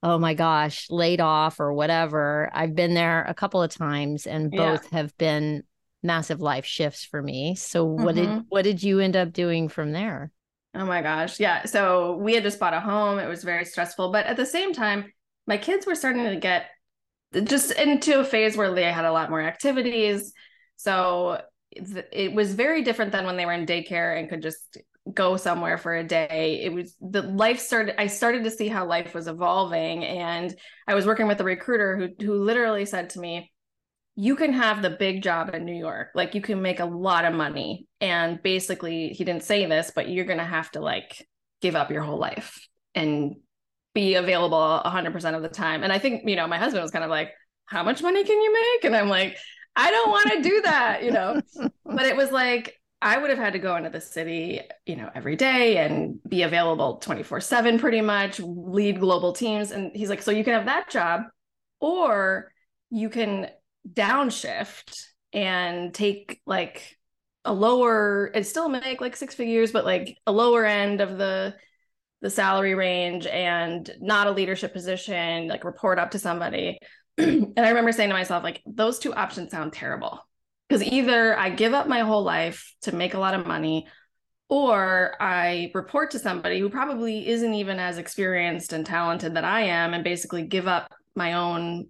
oh 0.02 0.18
my 0.18 0.32
gosh 0.32 0.86
laid 0.88 1.20
off 1.20 1.60
or 1.60 1.72
whatever 1.72 2.50
i've 2.54 2.74
been 2.74 2.94
there 2.94 3.24
a 3.28 3.34
couple 3.34 3.62
of 3.62 3.70
times 3.70 4.26
and 4.26 4.50
both 4.50 4.82
yeah. 4.90 4.98
have 4.98 5.16
been 5.18 5.62
massive 6.02 6.40
life 6.40 6.64
shifts 6.64 7.04
for 7.04 7.22
me. 7.22 7.54
So 7.54 7.84
what 7.84 8.14
mm-hmm. 8.14 8.36
did 8.36 8.44
what 8.48 8.62
did 8.62 8.82
you 8.82 9.00
end 9.00 9.16
up 9.16 9.32
doing 9.32 9.68
from 9.68 9.92
there? 9.92 10.32
Oh 10.74 10.86
my 10.86 11.02
gosh. 11.02 11.40
Yeah. 11.40 11.64
So 11.64 12.16
we 12.16 12.34
had 12.34 12.44
just 12.44 12.60
bought 12.60 12.74
a 12.74 12.80
home. 12.80 13.18
It 13.18 13.28
was 13.28 13.42
very 13.42 13.64
stressful, 13.64 14.12
but 14.12 14.26
at 14.26 14.36
the 14.36 14.46
same 14.46 14.72
time, 14.72 15.12
my 15.46 15.56
kids 15.56 15.86
were 15.86 15.96
starting 15.96 16.24
to 16.24 16.36
get 16.36 16.66
just 17.44 17.72
into 17.72 18.20
a 18.20 18.24
phase 18.24 18.56
where 18.56 18.72
they 18.72 18.84
had 18.84 19.04
a 19.04 19.12
lot 19.12 19.30
more 19.30 19.40
activities. 19.40 20.32
So 20.76 21.40
it 21.72 22.32
was 22.32 22.54
very 22.54 22.82
different 22.82 23.12
than 23.12 23.26
when 23.26 23.36
they 23.36 23.46
were 23.46 23.52
in 23.52 23.66
daycare 23.66 24.18
and 24.18 24.28
could 24.28 24.42
just 24.42 24.78
go 25.12 25.36
somewhere 25.36 25.78
for 25.78 25.94
a 25.96 26.04
day. 26.04 26.60
It 26.62 26.72
was 26.72 26.94
the 27.00 27.22
life 27.22 27.58
started 27.58 28.00
I 28.00 28.06
started 28.06 28.44
to 28.44 28.50
see 28.50 28.68
how 28.68 28.86
life 28.86 29.14
was 29.14 29.28
evolving 29.28 30.04
and 30.04 30.54
I 30.86 30.94
was 30.94 31.06
working 31.06 31.26
with 31.26 31.40
a 31.40 31.44
recruiter 31.44 31.96
who 31.96 32.24
who 32.24 32.34
literally 32.34 32.84
said 32.84 33.10
to 33.10 33.20
me, 33.20 33.49
"You 34.20 34.36
can 34.36 34.52
have 34.52 34.82
the 34.82 34.90
big 34.90 35.22
job 35.22 35.54
in 35.54 35.64
New 35.64 35.74
York. 35.74 36.08
Like 36.14 36.34
you 36.34 36.40
can 36.40 36.60
make 36.62 36.80
a 36.80 36.84
lot 36.84 37.24
of 37.24 37.32
money." 37.34 37.86
And 38.00 38.42
basically, 38.42 39.08
he 39.08 39.24
didn't 39.24 39.44
say 39.44 39.66
this, 39.66 39.92
but 39.94 40.08
you're 40.08 40.24
going 40.24 40.38
to 40.38 40.44
have 40.44 40.70
to 40.72 40.80
like 40.80 41.26
give 41.62 41.76
up 41.76 41.90
your 41.90 42.02
whole 42.02 42.18
life 42.18 42.66
and 42.94 43.36
be 43.94 44.14
available 44.14 44.80
100% 44.84 45.34
of 45.34 45.42
the 45.42 45.48
time. 45.48 45.82
And 45.82 45.92
I 45.92 45.98
think, 45.98 46.28
you 46.28 46.36
know, 46.36 46.46
my 46.46 46.58
husband 46.58 46.82
was 46.82 46.90
kind 46.90 47.04
of 47.04 47.10
like, 47.10 47.32
"How 47.66 47.82
much 47.82 48.02
money 48.02 48.24
can 48.24 48.40
you 48.40 48.52
make?" 48.52 48.84
And 48.84 48.96
I'm 48.96 49.08
like, 49.08 49.36
I 49.76 49.90
don't 49.90 50.10
want 50.10 50.30
to 50.32 50.42
do 50.42 50.62
that, 50.62 51.02
you 51.04 51.10
know. 51.12 51.40
but 51.84 52.04
it 52.04 52.16
was 52.16 52.30
like 52.30 52.80
I 53.02 53.16
would 53.16 53.30
have 53.30 53.38
had 53.38 53.54
to 53.54 53.58
go 53.58 53.76
into 53.76 53.88
the 53.90 54.00
city, 54.00 54.60
you 54.84 54.96
know, 54.96 55.10
every 55.14 55.36
day 55.36 55.78
and 55.78 56.18
be 56.28 56.42
available 56.42 56.98
24 56.98 57.40
7 57.40 57.78
pretty 57.78 58.02
much, 58.02 58.40
lead 58.40 59.00
global 59.00 59.32
teams. 59.32 59.70
And 59.70 59.90
he's 59.94 60.10
like, 60.10 60.20
so 60.20 60.30
you 60.30 60.44
can 60.44 60.52
have 60.52 60.66
that 60.66 60.90
job, 60.90 61.22
or 61.80 62.52
you 62.90 63.08
can 63.08 63.48
downshift 63.92 65.06
and 65.32 65.92
take 65.94 66.40
like 66.46 66.96
a 67.44 67.52
lower 67.52 68.26
and 68.26 68.46
still 68.46 68.68
make 68.68 69.00
like 69.00 69.16
six 69.16 69.34
figures, 69.34 69.72
but 69.72 69.84
like 69.84 70.16
a 70.26 70.32
lower 70.32 70.64
end 70.64 71.00
of 71.00 71.18
the 71.18 71.54
the 72.22 72.30
salary 72.30 72.74
range 72.74 73.26
and 73.26 73.90
not 74.00 74.26
a 74.26 74.30
leadership 74.30 74.72
position, 74.72 75.48
like 75.48 75.64
report 75.64 75.98
up 75.98 76.10
to 76.10 76.18
somebody. 76.18 76.78
and 77.18 77.54
I 77.58 77.68
remember 77.68 77.92
saying 77.92 78.10
to 78.10 78.14
myself, 78.14 78.44
like, 78.44 78.62
those 78.66 78.98
two 78.98 79.14
options 79.14 79.50
sound 79.50 79.72
terrible. 79.72 80.20
Because 80.68 80.82
either 80.84 81.36
I 81.36 81.50
give 81.50 81.72
up 81.72 81.88
my 81.88 82.00
whole 82.00 82.22
life 82.22 82.74
to 82.82 82.94
make 82.94 83.14
a 83.14 83.18
lot 83.18 83.34
of 83.34 83.46
money, 83.46 83.88
or 84.48 85.16
I 85.20 85.70
report 85.74 86.12
to 86.12 86.18
somebody 86.18 86.60
who 86.60 86.70
probably 86.70 87.26
isn't 87.26 87.54
even 87.54 87.78
as 87.78 87.98
experienced 87.98 88.72
and 88.72 88.84
talented 88.84 89.34
that 89.34 89.44
I 89.44 89.62
am 89.62 89.94
and 89.94 90.04
basically 90.04 90.42
give 90.42 90.68
up 90.68 90.92
my 91.16 91.34
own 91.34 91.88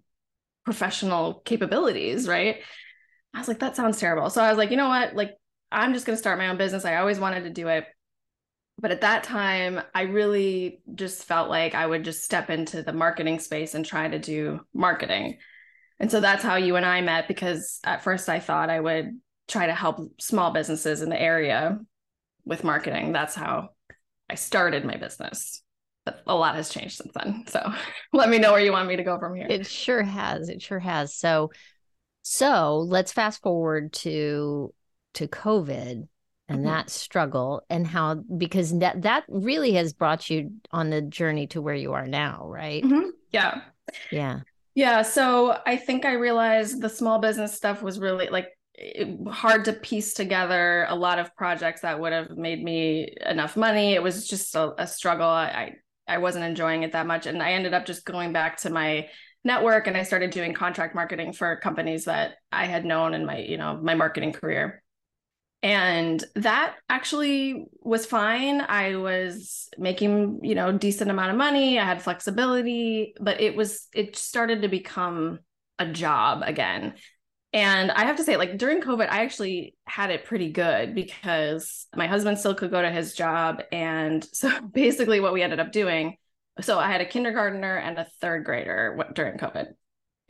professional 0.71 1.43
capabilities, 1.45 2.29
right? 2.29 2.59
I 3.35 3.39
was 3.39 3.49
like, 3.49 3.59
that 3.59 3.77
sounds 3.77 3.99
terrible. 3.99 4.31
So 4.31 4.43
I 4.43 4.51
was 4.51 4.59
like, 4.59 4.71
you 4.71 4.77
know 4.77 4.89
what? 4.89 5.15
Like, 5.15 5.35
I'm 5.73 5.93
just 5.95 6.07
going 6.07 6.15
to 6.15 6.21
start 6.21 6.39
my 6.39 6.49
own 6.49 6.57
business. 6.57 6.85
I 6.85 6.97
always 6.97 7.19
wanted 7.19 7.43
to 7.45 7.51
do 7.51 7.69
it 7.69 7.87
but 8.81 8.91
at 8.91 9.03
that 9.03 9.23
time 9.23 9.81
i 9.95 10.03
really 10.03 10.81
just 10.95 11.25
felt 11.25 11.49
like 11.49 11.75
i 11.75 11.87
would 11.87 12.05
just 12.05 12.25
step 12.25 12.51
into 12.51 12.83
the 12.83 12.93
marketing 12.93 13.39
space 13.39 13.75
and 13.75 13.85
try 13.85 14.09
to 14.09 14.19
do 14.19 14.61
marketing 14.73 15.39
and 15.99 16.11
so 16.11 16.21
that's 16.21 16.43
how 16.43 16.57
you 16.57 16.77
and 16.77 16.87
i 16.87 17.01
met 17.01 17.29
because 17.29 17.79
at 17.85 18.03
first 18.03 18.29
i 18.29 18.41
thought 18.41 18.71
i 18.71 18.81
would 18.81 19.21
try 19.49 19.67
to 19.67 19.75
help 19.75 19.99
small 20.21 20.53
businesses 20.53 21.03
in 21.03 21.11
the 21.11 21.21
area 21.21 21.79
with 22.45 22.65
marketing 22.65 23.13
that's 23.13 23.35
how 23.35 23.69
i 24.29 24.35
started 24.35 24.85
my 24.85 24.97
business 24.97 25.63
a 26.27 26.35
lot 26.35 26.55
has 26.55 26.69
changed 26.69 26.97
since 26.97 27.13
then. 27.15 27.45
So 27.49 27.73
let 28.13 28.29
me 28.29 28.39
know 28.39 28.53
where 28.53 28.61
you 28.61 28.73
want 28.73 28.89
me 28.89 28.97
to 28.97 29.05
go 29.05 29.19
from 29.19 29.35
here. 29.35 29.47
It 29.49 29.67
sure 29.67 30.03
has. 30.03 30.49
It 30.49 30.63
sure 30.63 30.79
has. 30.79 31.15
So 31.15 31.51
so 32.23 32.79
let's 32.87 33.13
fast 33.13 33.43
forward 33.43 33.93
to 33.93 34.73
to 35.15 35.27
covid 35.27 36.07
and 36.49 36.59
mm-hmm. 36.59 36.67
that 36.67 36.91
struggle 36.91 37.63
and 37.71 37.87
how 37.87 38.15
because 38.15 38.79
that 38.79 39.03
that 39.03 39.25
really 39.29 39.73
has 39.73 39.93
brought 39.93 40.29
you 40.29 40.53
on 40.71 40.91
the 40.91 41.03
journey 41.03 41.47
to 41.49 41.63
where 41.63 41.75
you 41.75 41.93
are 41.95 42.07
now 42.07 42.47
right? 42.47 42.85
Mm-hmm. 42.85 43.11
yeah. 43.31 43.63
Yeah. 44.11 44.41
Yeah. 44.75 45.03
So 45.03 45.59
i 45.67 45.77
think 45.77 46.05
i 46.05 46.13
realized 46.13 46.81
the 46.81 46.89
small 46.89 47.19
business 47.19 47.57
stuff 47.57 47.83
was 47.83 47.99
really 47.99 48.29
like 48.29 48.49
hard 49.29 49.65
to 49.67 49.73
piece 49.73 50.15
together 50.15 50.87
a 50.89 50.97
lot 50.97 51.19
of 51.19 51.35
projects 51.37 51.83
that 51.83 52.01
would 52.01 52.13
have 52.13 52.31
made 52.31 52.63
me 52.63 53.15
enough 53.27 53.57
money. 53.57 53.95
It 53.95 54.03
was 54.03 54.27
just 54.27 54.55
a, 54.55 54.83
a 54.83 54.87
struggle. 54.87 55.27
I, 55.27 55.75
I 56.11 56.19
wasn't 56.19 56.45
enjoying 56.45 56.83
it 56.83 56.93
that 56.93 57.07
much. 57.07 57.27
And 57.27 57.43
i 57.43 57.53
ended 57.53 57.75
up 57.75 57.87
just 57.87 58.05
going 58.05 58.33
back 58.33 58.59
to 58.59 58.71
my 58.71 59.09
network 59.43 59.87
and 59.87 59.97
i 59.97 60.03
started 60.03 60.31
doing 60.31 60.53
contract 60.53 60.95
marketing 60.95 61.33
for 61.33 61.57
companies 61.57 62.05
that 62.05 62.35
i 62.53 62.67
had 62.67 62.85
known 62.85 63.15
in 63.15 63.25
my 63.25 63.39
you 63.39 63.57
know 63.57 63.79
my 63.83 63.95
marketing 63.95 64.33
career. 64.33 64.83
And 65.63 66.25
that 66.37 66.77
actually 66.89 67.67
was 67.83 68.07
fine. 68.07 68.63
I 68.63 68.97
was 68.97 69.69
making 69.77 70.41
you 70.43 70.55
know 70.55 70.73
decent 70.73 71.11
amount 71.11 71.31
of 71.31 71.37
money. 71.37 71.79
I 71.79 71.85
had 71.85 72.03
flexibility 72.03 73.15
but 73.21 73.41
it 73.41 73.57
was 73.57 73.89
it 73.95 74.17
started 74.17 74.63
to 74.63 74.69
become 74.69 75.41
a 75.79 75.87
job 75.87 76.43
again 76.45 76.95
and 77.53 77.91
i 77.93 78.05
have 78.05 78.17
to 78.17 78.25
say 78.25 78.37
like 78.37 78.59
during 78.59 78.81
covid 78.81 79.09
i 79.11 79.23
actually 79.23 79.75
had 79.87 80.11
it 80.11 80.25
pretty 80.25 80.51
good 80.51 80.95
because 80.95 81.87
my 81.95 82.07
husband 82.07 82.39
still 82.39 82.55
could 82.55 82.71
go 82.71 82.81
to 82.81 82.91
his 82.91 83.15
job 83.15 83.63
and 83.73 84.25
so 84.33 84.61
basically 84.61 85.21
what 85.21 85.33
we 85.33 85.43
ended 85.43 85.61
up 85.61 85.73
doing 85.73 86.17
so 86.61 86.79
i 86.79 86.91
had 86.91 87.01
a 87.01 87.07
kindergartner 87.07 87.77
and 87.77 87.99
a 87.99 88.07
third 88.21 88.45
grader 88.45 89.11
during 89.15 89.39
covid 89.39 89.67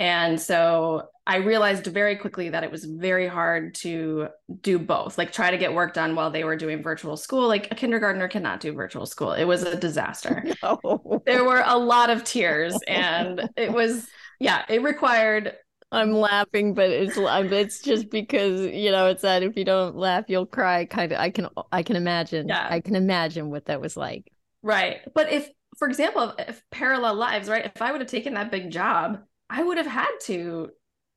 and 0.00 0.40
so 0.40 1.10
I 1.26 1.36
realized 1.36 1.86
very 1.86 2.16
quickly 2.16 2.48
that 2.48 2.64
it 2.64 2.72
was 2.72 2.86
very 2.86 3.28
hard 3.28 3.74
to 3.76 4.28
do 4.62 4.78
both, 4.78 5.18
like 5.18 5.30
try 5.30 5.50
to 5.50 5.58
get 5.58 5.74
work 5.74 5.92
done 5.92 6.16
while 6.16 6.30
they 6.30 6.42
were 6.42 6.56
doing 6.56 6.82
virtual 6.82 7.18
school. 7.18 7.46
Like 7.46 7.70
a 7.70 7.74
kindergartner 7.74 8.26
cannot 8.26 8.60
do 8.60 8.72
virtual 8.72 9.04
school. 9.04 9.32
It 9.32 9.44
was 9.44 9.62
a 9.62 9.76
disaster. 9.76 10.42
No. 10.62 11.22
There 11.26 11.44
were 11.44 11.62
a 11.64 11.76
lot 11.76 12.10
of 12.10 12.24
tears 12.24 12.76
and 12.88 13.48
it 13.56 13.72
was, 13.72 14.08
yeah, 14.38 14.64
it 14.68 14.82
required. 14.82 15.54
I'm 15.92 16.12
laughing, 16.12 16.74
but 16.74 16.90
it's 16.90 17.18
um, 17.18 17.52
it's 17.52 17.80
just 17.80 18.10
because 18.10 18.60
you 18.60 18.90
know 18.92 19.06
it's 19.06 19.22
that 19.22 19.42
if 19.42 19.56
you 19.56 19.64
don't 19.64 19.96
laugh, 19.96 20.24
you'll 20.28 20.46
cry. 20.46 20.84
Kind 20.84 21.12
of, 21.12 21.18
I 21.18 21.30
can 21.30 21.48
I 21.72 21.82
can 21.82 21.96
imagine. 21.96 22.48
Yeah. 22.48 22.66
I 22.68 22.80
can 22.80 22.94
imagine 22.94 23.50
what 23.50 23.66
that 23.66 23.80
was 23.80 23.96
like. 23.96 24.32
Right, 24.62 25.00
but 25.14 25.32
if, 25.32 25.48
for 25.78 25.88
example, 25.88 26.34
if 26.38 26.62
parallel 26.70 27.14
lives, 27.14 27.48
right? 27.48 27.64
If 27.64 27.80
I 27.80 27.92
would 27.92 28.00
have 28.00 28.10
taken 28.10 28.34
that 28.34 28.50
big 28.50 28.70
job, 28.70 29.20
I 29.48 29.62
would 29.62 29.78
have 29.78 29.86
had 29.86 30.10
to 30.24 30.68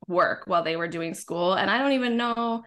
work 0.08 0.44
while 0.46 0.64
they 0.64 0.76
were 0.76 0.88
doing 0.88 1.14
school. 1.14 1.54
And 1.54 1.70
I 1.70 1.78
don't 1.78 1.94
even 1.94 2.18
know 2.18 2.64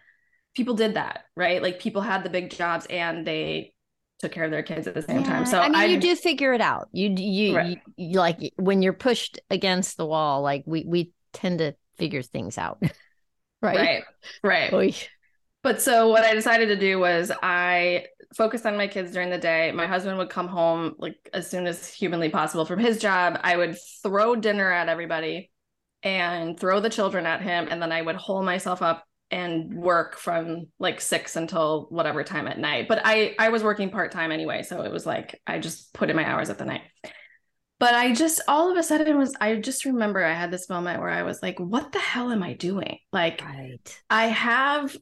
people 0.54 0.74
did 0.74 0.94
that, 0.94 1.24
right? 1.34 1.62
Like 1.62 1.80
people 1.80 2.02
had 2.02 2.24
the 2.24 2.30
big 2.30 2.50
jobs 2.50 2.86
and 2.86 3.26
they 3.26 3.72
took 4.18 4.32
care 4.32 4.44
of 4.44 4.50
their 4.50 4.62
kids 4.62 4.86
at 4.86 4.94
the 4.94 5.02
same 5.02 5.20
yeah, 5.20 5.26
time. 5.26 5.46
So 5.46 5.60
I 5.60 5.68
mean, 5.68 5.76
I, 5.76 5.84
you 5.86 6.00
do 6.00 6.14
figure 6.16 6.52
it 6.52 6.60
out. 6.60 6.88
You 6.92 7.14
you, 7.16 7.56
right. 7.56 7.70
you, 7.70 7.76
you 7.96 8.18
like 8.18 8.52
when 8.56 8.82
you're 8.82 8.92
pushed 8.92 9.40
against 9.50 9.96
the 9.96 10.06
wall, 10.06 10.42
like 10.42 10.62
we 10.66 10.84
we 10.86 11.12
tend 11.32 11.58
to 11.58 11.74
figure 11.96 12.22
things 12.22 12.58
out. 12.58 12.78
right. 13.62 14.04
Right. 14.42 14.72
Right. 14.72 15.08
But 15.62 15.82
so 15.82 16.08
what 16.08 16.24
I 16.24 16.34
decided 16.34 16.66
to 16.66 16.76
do 16.76 16.98
was 16.98 17.32
I 17.42 18.06
focused 18.36 18.66
on 18.66 18.76
my 18.76 18.86
kids 18.86 19.12
during 19.12 19.30
the 19.30 19.38
day. 19.38 19.72
My 19.72 19.86
husband 19.86 20.16
would 20.18 20.30
come 20.30 20.46
home 20.46 20.94
like 20.98 21.16
as 21.32 21.50
soon 21.50 21.66
as 21.66 21.88
humanly 21.88 22.28
possible 22.28 22.64
from 22.64 22.78
his 22.78 22.98
job. 22.98 23.38
I 23.42 23.56
would 23.56 23.76
throw 24.02 24.36
dinner 24.36 24.70
at 24.70 24.88
everybody 24.88 25.50
and 26.02 26.58
throw 26.58 26.78
the 26.78 26.88
children 26.88 27.26
at 27.26 27.42
him 27.42 27.66
and 27.70 27.80
then 27.80 27.90
i 27.92 28.00
would 28.00 28.16
hole 28.16 28.42
myself 28.42 28.80
up 28.80 29.04
and 29.32 29.74
work 29.74 30.16
from 30.16 30.66
like 30.78 31.00
six 31.00 31.34
until 31.34 31.86
whatever 31.90 32.22
time 32.22 32.46
at 32.46 32.58
night 32.58 32.86
but 32.86 33.00
i 33.04 33.34
i 33.38 33.48
was 33.48 33.64
working 33.64 33.90
part-time 33.90 34.30
anyway 34.30 34.62
so 34.62 34.82
it 34.82 34.92
was 34.92 35.04
like 35.04 35.40
i 35.46 35.58
just 35.58 35.92
put 35.92 36.08
in 36.08 36.16
my 36.16 36.24
hours 36.24 36.48
at 36.48 36.58
the 36.58 36.64
night 36.64 36.82
but 37.78 37.94
i 37.94 38.12
just 38.12 38.40
all 38.48 38.70
of 38.70 38.76
a 38.76 38.82
sudden 38.82 39.18
was 39.18 39.34
i 39.40 39.54
just 39.56 39.84
remember 39.84 40.24
i 40.24 40.32
had 40.32 40.50
this 40.50 40.68
moment 40.68 41.00
where 41.00 41.10
i 41.10 41.22
was 41.22 41.42
like 41.42 41.58
what 41.58 41.92
the 41.92 41.98
hell 41.98 42.30
am 42.30 42.42
i 42.42 42.52
doing 42.52 42.98
like 43.12 43.42
right. 43.42 44.02
i 44.10 44.26
have 44.26 44.96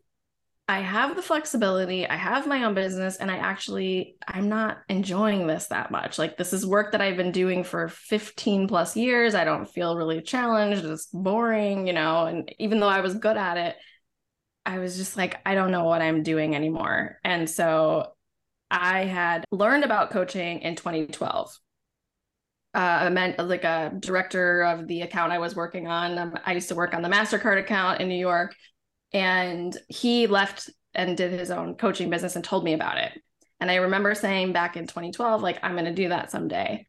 I 0.67 0.81
have 0.81 1.15
the 1.15 1.23
flexibility, 1.23 2.07
I 2.07 2.17
have 2.17 2.47
my 2.47 2.65
own 2.65 2.73
business, 2.73 3.17
and 3.17 3.31
I 3.31 3.37
actually 3.37 4.17
I'm 4.27 4.49
not 4.49 4.79
enjoying 4.89 5.47
this 5.47 5.67
that 5.67 5.91
much. 5.91 6.19
Like 6.19 6.39
this 6.39 6.55
is 6.55 6.65
work 6.65 6.93
that 6.93 7.03
I've 7.03 7.19
been 7.19 7.33
doing 7.33 7.65
for 7.65 7.89
15 7.89 8.67
plus 8.67 8.97
years. 8.97 9.35
I 9.35 9.45
don't 9.45 9.69
feel 9.69 9.95
really 9.95 10.23
challenged. 10.23 10.85
It's 10.87 11.07
boring, 11.13 11.87
you 11.87 11.93
know, 11.93 12.25
and 12.25 12.51
even 12.59 12.81
though 12.81 12.89
I 12.89 13.01
was 13.01 13.15
good 13.15 13.37
at 13.37 13.59
it, 13.59 13.77
I 14.65 14.79
was 14.79 14.97
just 14.97 15.19
like, 15.19 15.39
I 15.45 15.55
don't 15.55 15.71
know 15.71 15.85
what 15.85 16.01
I'm 16.01 16.23
doing 16.23 16.55
anymore. 16.55 17.19
And 17.23 17.49
so 17.49 18.15
I 18.71 19.05
had 19.05 19.45
learned 19.51 19.85
about 19.85 20.11
coaching 20.13 20.61
in 20.61 20.77
2012. 20.77 21.59
Uh, 22.75 23.09
meant 23.13 23.39
like 23.39 23.63
a 23.63 23.93
director 24.01 24.63
of 24.63 24.89
the 24.89 25.03
account 25.03 25.31
I 25.31 25.39
was 25.39 25.55
working 25.55 25.87
on. 25.87 26.19
Um, 26.19 26.39
I 26.45 26.55
used 26.55 26.69
to 26.71 26.75
work 26.75 26.93
on 26.93 27.03
the 27.03 27.09
MasterCard 27.09 27.61
account 27.61 28.01
in 28.01 28.09
New 28.09 28.19
York 28.19 28.57
and 29.13 29.77
he 29.89 30.27
left 30.27 30.69
and 30.93 31.17
did 31.17 31.33
his 31.33 31.51
own 31.51 31.77
coaching 31.77 32.11
business 32.11 32.35
and 32.35 32.45
told 32.45 32.65
me 32.65 32.75
about 32.75 32.99
it. 32.99 33.13
And 33.61 33.71
I 33.71 33.77
remember 33.77 34.15
saying 34.15 34.53
back 34.53 34.77
in 34.77 34.87
2012, 34.87 35.41
like, 35.41 35.59
I'm 35.63 35.73
going 35.73 35.85
to 35.85 35.95
do 35.95 36.09
that 36.09 36.31
someday. 36.31 36.87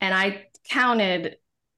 And 0.00 0.14
I 0.14 0.46
counted 0.70 1.36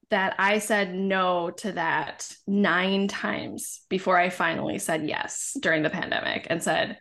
that 0.09 0.35
I 0.39 0.59
said 0.59 0.93
no 0.93 1.49
to 1.49 1.73
that 1.73 2.31
nine 2.45 3.07
times 3.07 3.81
before 3.89 4.17
I 4.17 4.29
finally 4.29 4.79
said 4.79 5.05
yes 5.05 5.57
during 5.61 5.83
the 5.83 5.89
pandemic 5.89 6.47
and 6.49 6.63
said, 6.63 6.97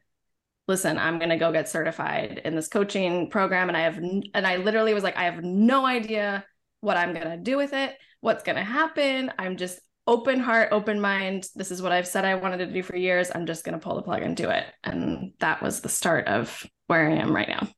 listen, 0.68 0.98
I'm 0.98 1.18
going 1.18 1.30
to 1.30 1.36
go 1.36 1.52
get 1.52 1.68
certified 1.68 2.40
in 2.44 2.54
this 2.54 2.68
coaching 2.68 3.30
program. 3.30 3.68
And 3.68 3.76
I 3.76 3.82
have, 3.82 3.98
and 3.98 4.46
I 4.46 4.56
literally 4.56 4.94
was 4.94 5.04
like, 5.04 5.16
I 5.16 5.24
have 5.24 5.42
no 5.42 5.86
idea 5.86 6.44
what 6.80 6.96
I'm 6.96 7.12
going 7.12 7.28
to 7.28 7.36
do 7.36 7.56
with 7.56 7.72
it, 7.72 7.96
what's 8.20 8.42
going 8.42 8.56
to 8.56 8.64
happen. 8.64 9.32
I'm 9.38 9.56
just 9.56 9.78
open 10.06 10.40
heart, 10.40 10.68
open 10.72 11.00
mind. 11.00 11.48
This 11.54 11.70
is 11.70 11.82
what 11.82 11.92
I've 11.92 12.06
said 12.06 12.24
I 12.24 12.34
wanted 12.36 12.58
to 12.58 12.66
do 12.66 12.82
for 12.82 12.96
years. 12.96 13.30
I'm 13.34 13.46
just 13.46 13.64
going 13.64 13.78
to 13.78 13.84
pull 13.84 13.96
the 13.96 14.02
plug 14.02 14.22
and 14.22 14.36
do 14.36 14.50
it. 14.50 14.64
And 14.84 15.32
that 15.40 15.62
was 15.62 15.80
the 15.80 15.88
start 15.88 16.26
of 16.28 16.64
where 16.86 17.08
I 17.08 17.14
am 17.14 17.34
right 17.34 17.48
now. 17.48 17.68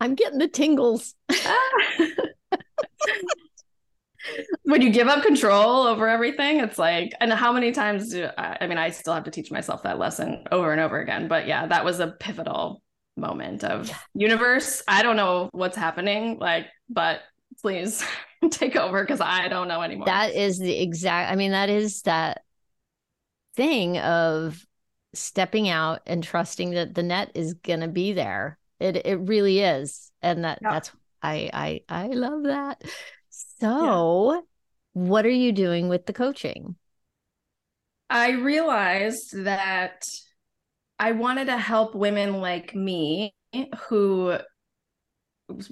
I'm 0.00 0.14
getting 0.14 0.38
the 0.38 0.48
tingles. 0.48 1.14
when 4.62 4.82
you 4.82 4.90
give 4.90 5.08
up 5.08 5.22
control 5.22 5.86
over 5.86 6.08
everything, 6.08 6.60
it's 6.60 6.78
like, 6.78 7.12
and 7.20 7.32
how 7.32 7.52
many 7.52 7.72
times 7.72 8.10
do 8.10 8.28
I, 8.36 8.58
I 8.60 8.66
mean, 8.66 8.78
I 8.78 8.90
still 8.90 9.14
have 9.14 9.24
to 9.24 9.30
teach 9.30 9.50
myself 9.50 9.82
that 9.82 9.98
lesson 9.98 10.44
over 10.52 10.72
and 10.72 10.80
over 10.80 11.00
again. 11.00 11.28
But 11.28 11.46
yeah, 11.46 11.66
that 11.66 11.84
was 11.84 12.00
a 12.00 12.08
pivotal 12.08 12.82
moment 13.16 13.64
of 13.64 13.90
universe. 14.14 14.82
I 14.86 15.02
don't 15.02 15.16
know 15.16 15.48
what's 15.52 15.76
happening, 15.76 16.38
like, 16.38 16.66
but 16.88 17.20
please 17.60 18.04
take 18.50 18.76
over 18.76 19.02
because 19.02 19.20
I 19.20 19.48
don't 19.48 19.68
know 19.68 19.82
anymore. 19.82 20.06
That 20.06 20.34
is 20.34 20.58
the 20.58 20.80
exact, 20.80 21.30
I 21.30 21.36
mean, 21.36 21.52
that 21.52 21.70
is 21.70 22.02
that 22.02 22.42
thing 23.56 23.98
of 23.98 24.64
stepping 25.14 25.68
out 25.68 26.00
and 26.06 26.22
trusting 26.22 26.70
that 26.72 26.94
the 26.94 27.02
net 27.02 27.32
is 27.34 27.54
going 27.54 27.80
to 27.80 27.88
be 27.88 28.12
there. 28.12 28.58
It, 28.78 29.04
it 29.04 29.16
really 29.16 29.60
is. 29.60 30.10
And 30.22 30.44
that, 30.44 30.60
yeah. 30.62 30.70
that's, 30.72 30.92
I, 31.22 31.50
I, 31.52 31.80
I 31.88 32.06
love 32.08 32.44
that. 32.44 32.82
So, 33.58 34.34
yeah. 34.34 34.40
what 34.92 35.26
are 35.26 35.30
you 35.30 35.52
doing 35.52 35.88
with 35.88 36.06
the 36.06 36.12
coaching? 36.12 36.76
I 38.08 38.32
realized 38.32 39.44
that 39.44 40.08
I 40.98 41.12
wanted 41.12 41.46
to 41.46 41.56
help 41.56 41.94
women 41.94 42.40
like 42.40 42.74
me 42.74 43.34
who 43.88 44.36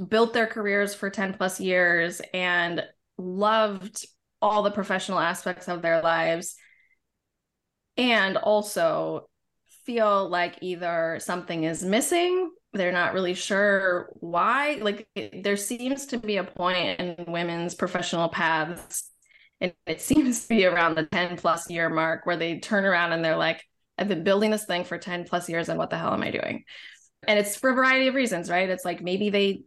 built 0.09 0.33
their 0.33 0.47
careers 0.47 0.95
for 0.95 1.11
10 1.11 1.35
plus 1.35 1.61
years 1.61 2.21
and 2.33 2.83
loved 3.17 4.07
all 4.41 4.63
the 4.63 4.71
professional 4.71 5.19
aspects 5.19 5.69
of 5.69 5.83
their 5.83 6.01
lives 6.01 6.57
and 7.97 8.37
also 8.37 9.29
feel 9.85 10.29
like 10.29 10.59
either 10.61 11.19
something 11.21 11.65
is 11.65 11.83
missing 11.83 12.51
they're 12.73 12.93
not 12.93 13.15
really 13.15 13.35
sure 13.35 14.11
why 14.21 14.79
like 14.83 15.09
there 15.43 15.57
seems 15.57 16.07
to 16.07 16.19
be 16.19 16.37
a 16.37 16.45
point 16.45 17.01
in 17.01 17.25
women's 17.27 17.75
professional 17.75 18.29
paths 18.29 19.11
and 19.61 19.73
it 19.87 20.01
seems 20.03 20.43
to 20.43 20.49
be 20.49 20.67
around 20.67 20.95
the 20.95 21.07
10 21.07 21.37
plus 21.37 21.71
year 21.71 21.89
mark 21.89 22.27
where 22.27 22.37
they 22.37 22.59
turn 22.59 22.85
around 22.85 23.13
and 23.13 23.25
they're 23.25 23.37
like 23.37 23.63
i've 23.99 24.09
been 24.09 24.25
building 24.25 24.51
this 24.51 24.67
thing 24.67 24.85
for 24.85 24.99
10 24.99 25.25
plus 25.25 25.49
years 25.49 25.69
and 25.69 25.79
what 25.79 25.91
the 25.91 25.99
hell 25.99 26.15
am 26.15 26.23
i 26.23 26.31
doing? 26.31 26.65
And 27.27 27.39
it's 27.39 27.57
for 27.57 27.71
a 27.71 27.75
variety 27.75 28.07
of 28.07 28.15
reasons 28.15 28.49
right? 28.51 28.69
It's 28.69 28.85
like 28.85 29.03
maybe 29.03 29.31
they 29.31 29.63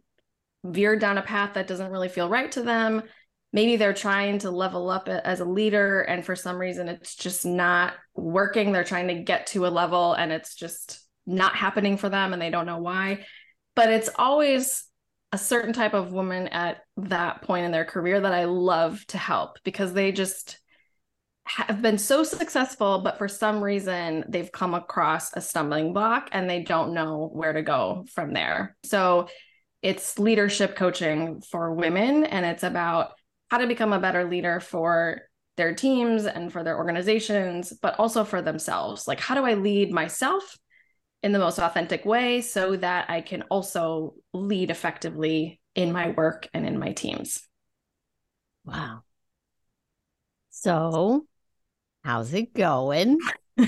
veered 0.64 1.00
down 1.00 1.18
a 1.18 1.22
path 1.22 1.54
that 1.54 1.66
doesn't 1.66 1.90
really 1.90 2.08
feel 2.08 2.28
right 2.28 2.50
to 2.52 2.62
them. 2.62 3.02
Maybe 3.52 3.76
they're 3.76 3.92
trying 3.92 4.38
to 4.38 4.50
level 4.50 4.88
up 4.88 5.08
as 5.08 5.40
a 5.40 5.44
leader 5.44 6.00
and 6.00 6.24
for 6.24 6.34
some 6.34 6.56
reason 6.56 6.88
it's 6.88 7.14
just 7.14 7.44
not 7.44 7.92
working. 8.14 8.72
They're 8.72 8.84
trying 8.84 9.08
to 9.08 9.22
get 9.22 9.48
to 9.48 9.66
a 9.66 9.68
level 9.68 10.14
and 10.14 10.32
it's 10.32 10.54
just 10.54 11.01
not 11.26 11.54
happening 11.54 11.96
for 11.96 12.08
them 12.08 12.32
and 12.32 12.40
they 12.40 12.50
don't 12.50 12.66
know 12.66 12.78
why. 12.78 13.24
But 13.74 13.90
it's 13.90 14.10
always 14.16 14.84
a 15.32 15.38
certain 15.38 15.72
type 15.72 15.94
of 15.94 16.12
woman 16.12 16.48
at 16.48 16.82
that 16.98 17.42
point 17.42 17.64
in 17.64 17.72
their 17.72 17.86
career 17.86 18.20
that 18.20 18.34
I 18.34 18.44
love 18.44 19.04
to 19.08 19.18
help 19.18 19.58
because 19.64 19.94
they 19.94 20.12
just 20.12 20.58
have 21.44 21.82
been 21.82 21.98
so 21.98 22.22
successful, 22.22 23.00
but 23.00 23.18
for 23.18 23.28
some 23.28 23.62
reason 23.62 24.24
they've 24.28 24.52
come 24.52 24.74
across 24.74 25.34
a 25.34 25.40
stumbling 25.40 25.92
block 25.92 26.28
and 26.32 26.48
they 26.48 26.62
don't 26.62 26.94
know 26.94 27.28
where 27.32 27.52
to 27.52 27.62
go 27.62 28.04
from 28.12 28.32
there. 28.32 28.76
So 28.84 29.28
it's 29.80 30.18
leadership 30.18 30.76
coaching 30.76 31.40
for 31.40 31.74
women 31.74 32.24
and 32.24 32.46
it's 32.46 32.62
about 32.62 33.12
how 33.50 33.58
to 33.58 33.66
become 33.66 33.92
a 33.92 34.00
better 34.00 34.28
leader 34.28 34.60
for 34.60 35.22
their 35.56 35.74
teams 35.74 36.26
and 36.26 36.52
for 36.52 36.62
their 36.62 36.78
organizations, 36.78 37.72
but 37.82 37.98
also 37.98 38.24
for 38.24 38.40
themselves. 38.40 39.06
Like, 39.06 39.20
how 39.20 39.34
do 39.34 39.44
I 39.44 39.54
lead 39.54 39.90
myself 39.90 40.56
in 41.22 41.32
the 41.32 41.38
most 41.38 41.58
authentic 41.58 42.04
way 42.04 42.40
so 42.40 42.76
that 42.76 43.08
I 43.08 43.20
can 43.20 43.42
also 43.42 44.14
lead 44.32 44.70
effectively 44.70 45.60
in 45.74 45.92
my 45.92 46.10
work 46.10 46.48
and 46.52 46.66
in 46.66 46.78
my 46.78 46.92
teams. 46.92 47.46
Wow. 48.64 49.02
So, 50.50 51.26
how's 52.04 52.32
it 52.34 52.54
going? 52.54 53.18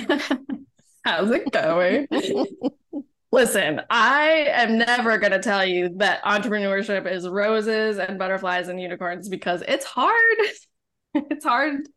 how's 1.05 1.31
it 1.31 1.51
going? 1.51 2.09
Listen, 3.33 3.81
I 3.91 4.47
am 4.51 4.79
never 4.79 5.19
going 5.19 5.33
to 5.33 5.41
tell 5.41 5.65
you 5.65 5.91
that 5.97 6.23
entrepreneurship 6.23 7.11
is 7.11 7.29
roses 7.29 7.99
and 7.99 8.19
butterflies 8.19 8.69
and 8.69 8.81
unicorns 8.81 9.29
because 9.29 9.63
it's 9.67 9.85
hard. 9.85 10.39
it's 11.15 11.45
hard 11.45 11.89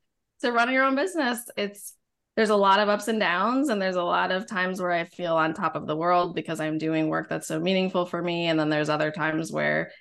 to 0.41 0.51
run 0.51 0.71
your 0.71 0.83
own 0.83 0.95
business. 0.95 1.47
It's 1.55 1.93
there's 2.37 2.51
a 2.51 2.55
lot 2.55 2.79
of 2.79 2.87
ups 2.87 3.07
and 3.09 3.19
downs 3.19 3.67
and 3.67 3.81
there's 3.81 3.95
a 3.95 4.03
lot 4.03 4.31
of 4.31 4.47
times 4.47 4.79
where 4.79 4.91
i 4.91 5.03
feel 5.03 5.35
on 5.35 5.53
top 5.53 5.75
of 5.75 5.87
the 5.87 5.95
world 5.95 6.35
because 6.35 6.61
i'm 6.61 6.77
doing 6.77 7.09
work 7.09 7.27
that's 7.27 7.47
so 7.47 7.59
meaningful 7.59 8.05
for 8.05 8.21
me 8.21 8.45
and 8.45 8.57
then 8.57 8.69
there's 8.69 8.89
other 8.89 9.11
times 9.11 9.51
where 9.51 9.91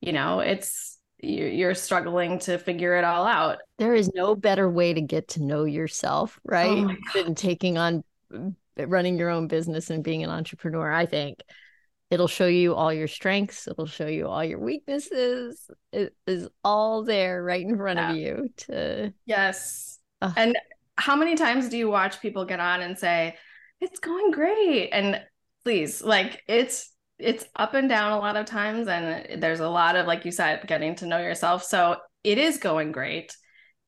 you 0.00 0.12
know 0.12 0.40
it's 0.40 0.98
you're 1.20 1.74
struggling 1.74 2.38
to 2.40 2.58
figure 2.58 2.96
it 2.96 3.04
all 3.04 3.26
out. 3.26 3.58
There 3.78 3.94
is 3.94 4.10
no 4.14 4.34
better 4.36 4.68
way 4.68 4.92
to 4.92 5.00
get 5.00 5.28
to 5.28 5.42
know 5.42 5.64
yourself 5.64 6.38
right? 6.44 6.84
Oh 6.84 6.94
than 7.14 7.34
taking 7.34 7.78
on 7.78 8.04
running 8.76 9.18
your 9.18 9.30
own 9.30 9.46
business 9.46 9.88
and 9.88 10.02
being 10.02 10.24
an 10.24 10.30
entrepreneur 10.30 10.92
i 10.92 11.06
think. 11.06 11.40
It'll 12.10 12.28
show 12.28 12.46
you 12.46 12.74
all 12.74 12.92
your 12.92 13.08
strengths 13.08 13.66
it'll 13.66 13.86
show 13.86 14.06
you 14.06 14.28
all 14.28 14.44
your 14.44 14.60
weaknesses. 14.60 15.70
It 15.92 16.14
is 16.26 16.48
all 16.62 17.04
there 17.04 17.42
right 17.42 17.64
in 17.64 17.76
front 17.76 17.98
yeah. 17.98 18.10
of 18.10 18.16
you 18.16 18.48
to 18.68 19.14
yes. 19.24 19.98
And 20.36 20.56
how 20.96 21.16
many 21.16 21.34
times 21.34 21.68
do 21.68 21.76
you 21.76 21.88
watch 21.88 22.20
people 22.20 22.44
get 22.44 22.60
on 22.60 22.80
and 22.80 22.98
say 22.98 23.36
it's 23.80 23.98
going 23.98 24.30
great 24.30 24.90
and 24.90 25.20
please 25.64 26.02
like 26.02 26.42
it's 26.48 26.90
it's 27.18 27.44
up 27.56 27.74
and 27.74 27.88
down 27.88 28.12
a 28.12 28.18
lot 28.18 28.36
of 28.36 28.46
times 28.46 28.88
and 28.88 29.42
there's 29.42 29.60
a 29.60 29.68
lot 29.68 29.96
of 29.96 30.06
like 30.06 30.24
you 30.24 30.30
said 30.32 30.66
getting 30.66 30.94
to 30.96 31.06
know 31.06 31.18
yourself. 31.18 31.62
So 31.62 31.96
it 32.22 32.38
is 32.38 32.58
going 32.58 32.92
great 32.92 33.36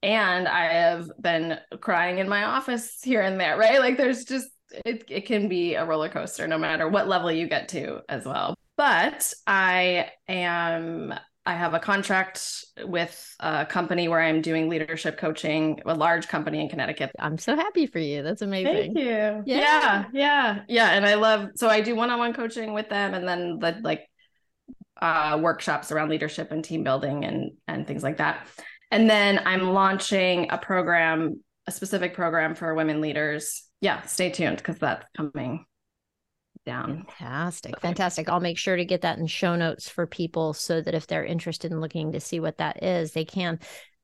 and 0.03 0.47
i 0.47 0.67
have 0.67 1.11
been 1.21 1.59
crying 1.81 2.19
in 2.19 2.29
my 2.29 2.45
office 2.45 2.99
here 3.03 3.23
and 3.23 3.41
there 3.41 3.57
right? 3.57 3.81
Like 3.81 3.97
there's 3.97 4.25
just 4.25 4.49
it, 4.85 5.05
it 5.09 5.27
can 5.27 5.49
be 5.49 5.75
a 5.75 5.85
roller 5.85 6.09
coaster 6.09 6.47
no 6.47 6.59
matter 6.59 6.89
what 6.89 7.09
level 7.09 7.31
you 7.31 7.49
get 7.49 7.69
to 7.69 8.01
as 8.09 8.25
well. 8.25 8.55
But 8.77 9.33
i 9.47 10.11
am 10.29 11.15
I 11.47 11.55
have 11.55 11.75
a 11.75 11.79
contract 11.79 12.65
with 12.83 13.37
a 13.39 13.65
company 13.65 14.09
where 14.09 14.21
I'm 14.21 14.43
doing 14.43 14.69
leadership 14.69 15.17
coaching, 15.17 15.81
a 15.87 15.95
large 15.95 16.27
company 16.27 16.61
in 16.61 16.69
Connecticut. 16.69 17.13
I'm 17.21 17.39
so 17.39 17.55
happy 17.55 17.87
for 17.87 18.01
you. 18.01 18.25
That's 18.25 18.43
amazing. 18.43 18.95
Thank 18.95 18.99
you. 18.99 19.05
Yeah. 19.07 19.43
Yeah. 19.47 20.05
Yeah. 20.13 20.59
yeah. 20.69 20.91
And 20.91 21.07
I 21.07 21.15
love, 21.15 21.51
so 21.55 21.69
I 21.69 21.83
do 21.83 21.95
one 21.95 22.11
on 22.11 22.19
one 22.19 22.35
coaching 22.35 22.75
with 22.75 22.89
them 22.89 23.15
and 23.15 23.29
then 23.29 23.59
the 23.61 23.79
like 23.81 24.09
uh, 25.01 25.39
workshops 25.41 25.93
around 25.93 26.09
leadership 26.09 26.51
and 26.51 26.65
team 26.65 26.83
building 26.83 27.25
and, 27.25 27.53
and 27.69 27.87
things 27.87 28.03
like 28.03 28.17
that. 28.17 28.49
And 28.91 29.09
then 29.09 29.41
I'm 29.47 29.73
launching 29.73 30.49
a 30.51 30.59
program, 30.59 31.43
a 31.69 31.71
specific 31.71 32.15
program 32.15 32.57
for 32.57 32.75
women 32.75 33.01
leaders. 33.01 33.65
Yeah. 33.81 34.03
Stay 34.03 34.31
tuned 34.31 34.57
because 34.57 34.79
that's 34.79 35.05
coming 35.17 35.65
down. 36.67 37.07
Fantastic. 37.19 37.81
Fantastic. 37.81 38.29
I'll 38.29 38.41
make 38.41 38.59
sure 38.59 38.77
to 38.77 38.85
get 38.85 39.01
that 39.03 39.19
in 39.19 39.27
show 39.27 39.57
notes 39.57 39.89
for 39.89 40.07
people 40.07 40.53
so 40.53 40.81
that 40.83 40.95
if 40.95 41.07
they're 41.07 41.25
interested 41.25 41.73
in 41.73 41.81
looking 41.81 42.13
to 42.13 42.21
see 42.21 42.41
what 42.41 42.59
that 42.59 42.83
is, 42.83 43.13
they 43.13 43.25
can. 43.25 43.59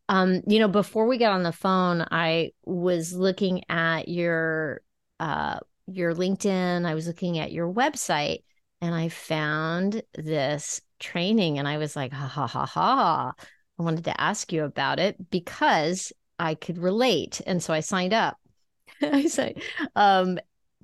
Um, 0.08 0.40
you 0.46 0.58
know, 0.58 0.68
before 0.68 1.06
we 1.06 1.18
got 1.18 1.32
on 1.32 1.42
the 1.42 1.52
phone, 1.52 2.06
I 2.10 2.52
was 2.64 3.12
looking 3.12 3.64
at 3.68 4.08
your 4.08 4.80
uh 5.20 5.58
your 5.86 6.14
LinkedIn, 6.14 6.86
I 6.86 6.94
was 6.94 7.06
looking 7.06 7.38
at 7.38 7.52
your 7.52 7.70
website 7.70 8.44
and 8.80 8.94
I 8.94 9.08
found 9.08 10.02
this 10.14 10.80
training 10.98 11.58
and 11.58 11.68
I 11.68 11.78
was 11.78 11.94
like, 11.96 12.12
ha 12.12 12.26
ha 12.26 12.46
ha 12.46 12.66
ha. 12.66 13.32
I 13.78 13.82
wanted 13.82 14.04
to 14.04 14.20
ask 14.20 14.52
you 14.52 14.64
about 14.64 14.98
it 14.98 15.30
because 15.30 16.12
I 16.38 16.54
could 16.54 16.78
relate. 16.78 17.40
And 17.46 17.62
so 17.62 17.72
I 17.72 17.80
signed 17.80 18.12
up. 18.12 18.36
I 19.02 19.26
say, 19.26 19.56
um, 19.96 20.38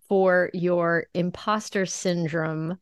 for 0.09 0.51
your 0.55 1.07
imposter 1.15 1.87
syndrome 1.87 2.79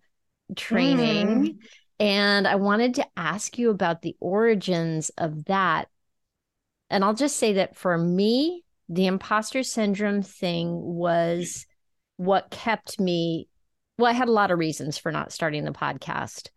training. 0.55 1.27
Mm. 1.27 1.59
And 1.99 2.47
I 2.47 2.57
wanted 2.57 2.95
to 2.97 3.07
ask 3.17 3.59
you 3.59 3.71
about 3.71 4.03
the 4.03 4.17
origins 4.21 5.11
of 5.17 5.47
that. 5.47 5.89
And 6.91 7.05
I'll 7.05 7.15
just 7.15 7.39
say 7.39 7.55
that 7.55 7.77
for 7.77 7.97
me, 7.97 8.65
the 8.89 9.07
imposter 9.07 9.63
syndrome 9.63 10.23
thing 10.23 10.81
was 10.81 11.67
what 12.17 12.51
kept 12.51 13.01
me. 13.01 13.49
Well, 13.99 14.11
I 14.11 14.15
had 14.15 14.29
a 14.29 14.33
lot 14.33 14.51
of 14.51 14.59
reasons 14.59 14.99
for 14.99 15.11
not 15.11 15.33
starting 15.33 15.65
the 15.65 15.73
podcast 15.73 16.51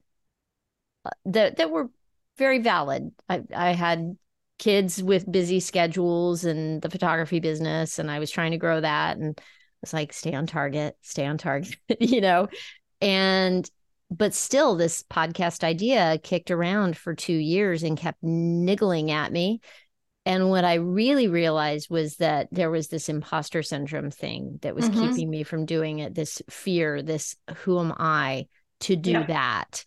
uh, 1.06 1.12
that 1.26 1.58
that 1.58 1.72
were 1.72 1.90
very 2.38 2.60
valid. 2.60 3.12
I, 3.28 3.42
I 3.56 3.72
had 3.72 4.18
kids 4.60 5.02
with 5.02 5.32
busy 5.32 5.60
schedules 5.60 6.44
and 6.44 6.82
the 6.82 6.90
photography 6.90 7.40
business, 7.40 7.98
and 7.98 8.12
I 8.12 8.20
was 8.20 8.30
trying 8.30 8.52
to 8.52 8.58
grow 8.58 8.82
that. 8.82 9.18
And 9.18 9.40
it's 9.84 9.94
like 9.94 10.13
stay 10.13 10.34
on 10.34 10.48
target, 10.48 10.98
stay 11.02 11.26
on 11.26 11.38
target, 11.38 11.78
you 12.00 12.22
know. 12.22 12.48
And 13.02 13.70
but 14.12 14.34
still 14.34 14.76
this 14.76 15.04
podcast 15.04 15.63
idea 15.63 16.20
kicked 16.24 16.52
around 16.52 16.98
for 16.98 17.13
2 17.15 17.34
years 17.34 17.84
and 17.84 17.98
kept 17.98 18.24
niggling 18.24 19.12
at 19.12 19.32
me 19.32 19.62
And 20.26 20.50
what 20.50 20.63
I 20.63 20.76
really 20.76 21.28
realized 21.28 21.89
was 21.89 22.18
that 22.18 22.50
there 22.52 22.70
was 22.70 22.89
this 22.89 23.10
imposter 23.10 23.63
syndrome 23.63 24.12
thing 24.12 24.60
that 24.62 24.76
was 24.76 24.89
mm-hmm. 24.89 25.10
keeping 25.10 25.30
me 25.30 25.44
from 25.44 25.65
doing 25.65 26.00
it, 26.00 26.13
this 26.13 26.42
fear, 26.50 27.02
this 27.02 27.36
who 27.58 27.80
am 27.80 27.94
I 27.98 28.48
to 28.82 28.96
do 28.96 29.12
yeah. 29.12 29.24
that? 29.28 29.86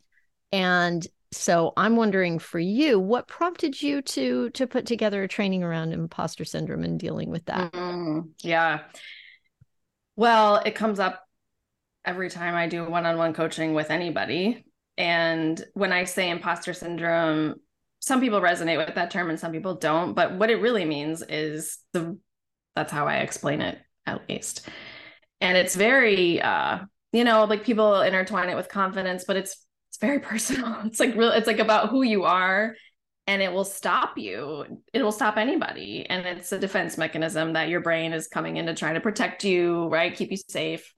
And 0.51 1.07
so 1.33 1.73
I'm 1.77 1.97
wondering 1.97 2.39
for 2.39 2.59
you, 2.59 2.99
what 2.99 3.29
prompted 3.29 3.81
you 3.81 4.03
to 4.03 4.51
to 4.51 4.67
put 4.67 4.87
together 4.87 5.23
a 5.23 5.29
training 5.29 5.63
around 5.63 5.93
imposter 5.93 6.45
syndrome 6.45 6.83
and 6.85 6.99
dealing 6.99 7.31
with 7.31 7.45
that? 7.47 7.73
Mm, 7.73 8.31
yeah. 8.43 8.81
Well, 10.17 10.57
it 10.65 10.75
comes 10.75 10.99
up 11.01 11.23
every 12.05 12.31
time 12.31 12.55
I 12.55 12.69
do 12.69 12.85
one-on-one 12.89 13.35
coaching 13.35 13.75
with 13.75 13.91
anybody. 13.91 14.65
And 14.99 15.63
when 15.75 15.93
I 15.93 16.05
say 16.05 16.31
imposter 16.31 16.75
syndrome, 16.75 17.57
some 18.01 18.21
people 18.21 18.41
resonate 18.41 18.85
with 18.85 18.95
that 18.97 19.11
term 19.11 19.31
and 19.31 19.39
some 19.39 19.53
people 19.53 19.77
don't, 19.77 20.15
but 20.15 20.35
what 20.37 20.51
it 20.51 20.57
really 20.57 20.85
means 20.85 21.23
is 21.23 21.79
the 21.93 22.19
that's 22.75 22.93
how 22.93 23.07
I 23.07 23.19
explain 23.19 23.61
it 23.61 23.79
at 24.07 24.29
least. 24.29 24.69
And 25.41 25.57
it's 25.57 25.77
very 25.77 26.41
uh 26.43 26.81
you 27.13 27.25
know, 27.25 27.45
like 27.45 27.65
people 27.65 28.01
intertwine 28.01 28.49
it 28.49 28.57
with 28.57 28.69
confidence, 28.69 29.25
but 29.25 29.37
it's 29.37 29.57
it's 29.91 29.99
very 29.99 30.19
personal. 30.31 30.81
It's 30.85 31.01
like 31.01 31.15
real 31.15 31.31
it's 31.31 31.47
like 31.47 31.61
about 31.61 31.91
who 31.91 32.03
you 32.03 32.25
are 32.25 32.75
and 33.27 33.41
it 33.41 33.53
will 33.53 33.65
stop 33.65 34.19
you. 34.19 34.65
It 34.93 35.03
will 35.03 35.13
stop 35.13 35.37
anybody. 35.37 36.07
And 36.09 36.27
it's 36.27 36.53
a 36.53 36.59
defense 36.59 36.99
mechanism 36.99 37.53
that 37.53 37.69
your 37.69 37.81
brain 37.81 38.13
is 38.13 38.27
coming 38.27 38.57
in 38.57 38.67
to 38.67 38.75
try 38.75 38.93
to 38.93 39.01
protect 39.01 39.45
you, 39.45 39.87
right? 39.89 40.15
Keep 40.15 40.33
you 40.33 40.39
safe. 40.49 40.93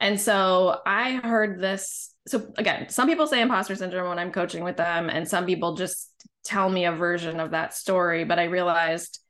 And 0.00 0.20
so 0.20 0.80
I 0.84 1.12
heard 1.12 1.60
this. 1.60 2.14
So 2.28 2.52
again, 2.58 2.88
some 2.88 3.08
people 3.08 3.26
say 3.26 3.40
imposter 3.40 3.76
syndrome 3.76 4.08
when 4.08 4.18
I'm 4.18 4.32
coaching 4.32 4.64
with 4.64 4.76
them, 4.76 5.08
and 5.08 5.26
some 5.28 5.46
people 5.46 5.76
just 5.76 6.10
tell 6.44 6.68
me 6.68 6.84
a 6.84 6.92
version 6.92 7.40
of 7.40 7.52
that 7.52 7.74
story. 7.74 8.24
But 8.24 8.38
I 8.38 8.44
realized 8.44 9.20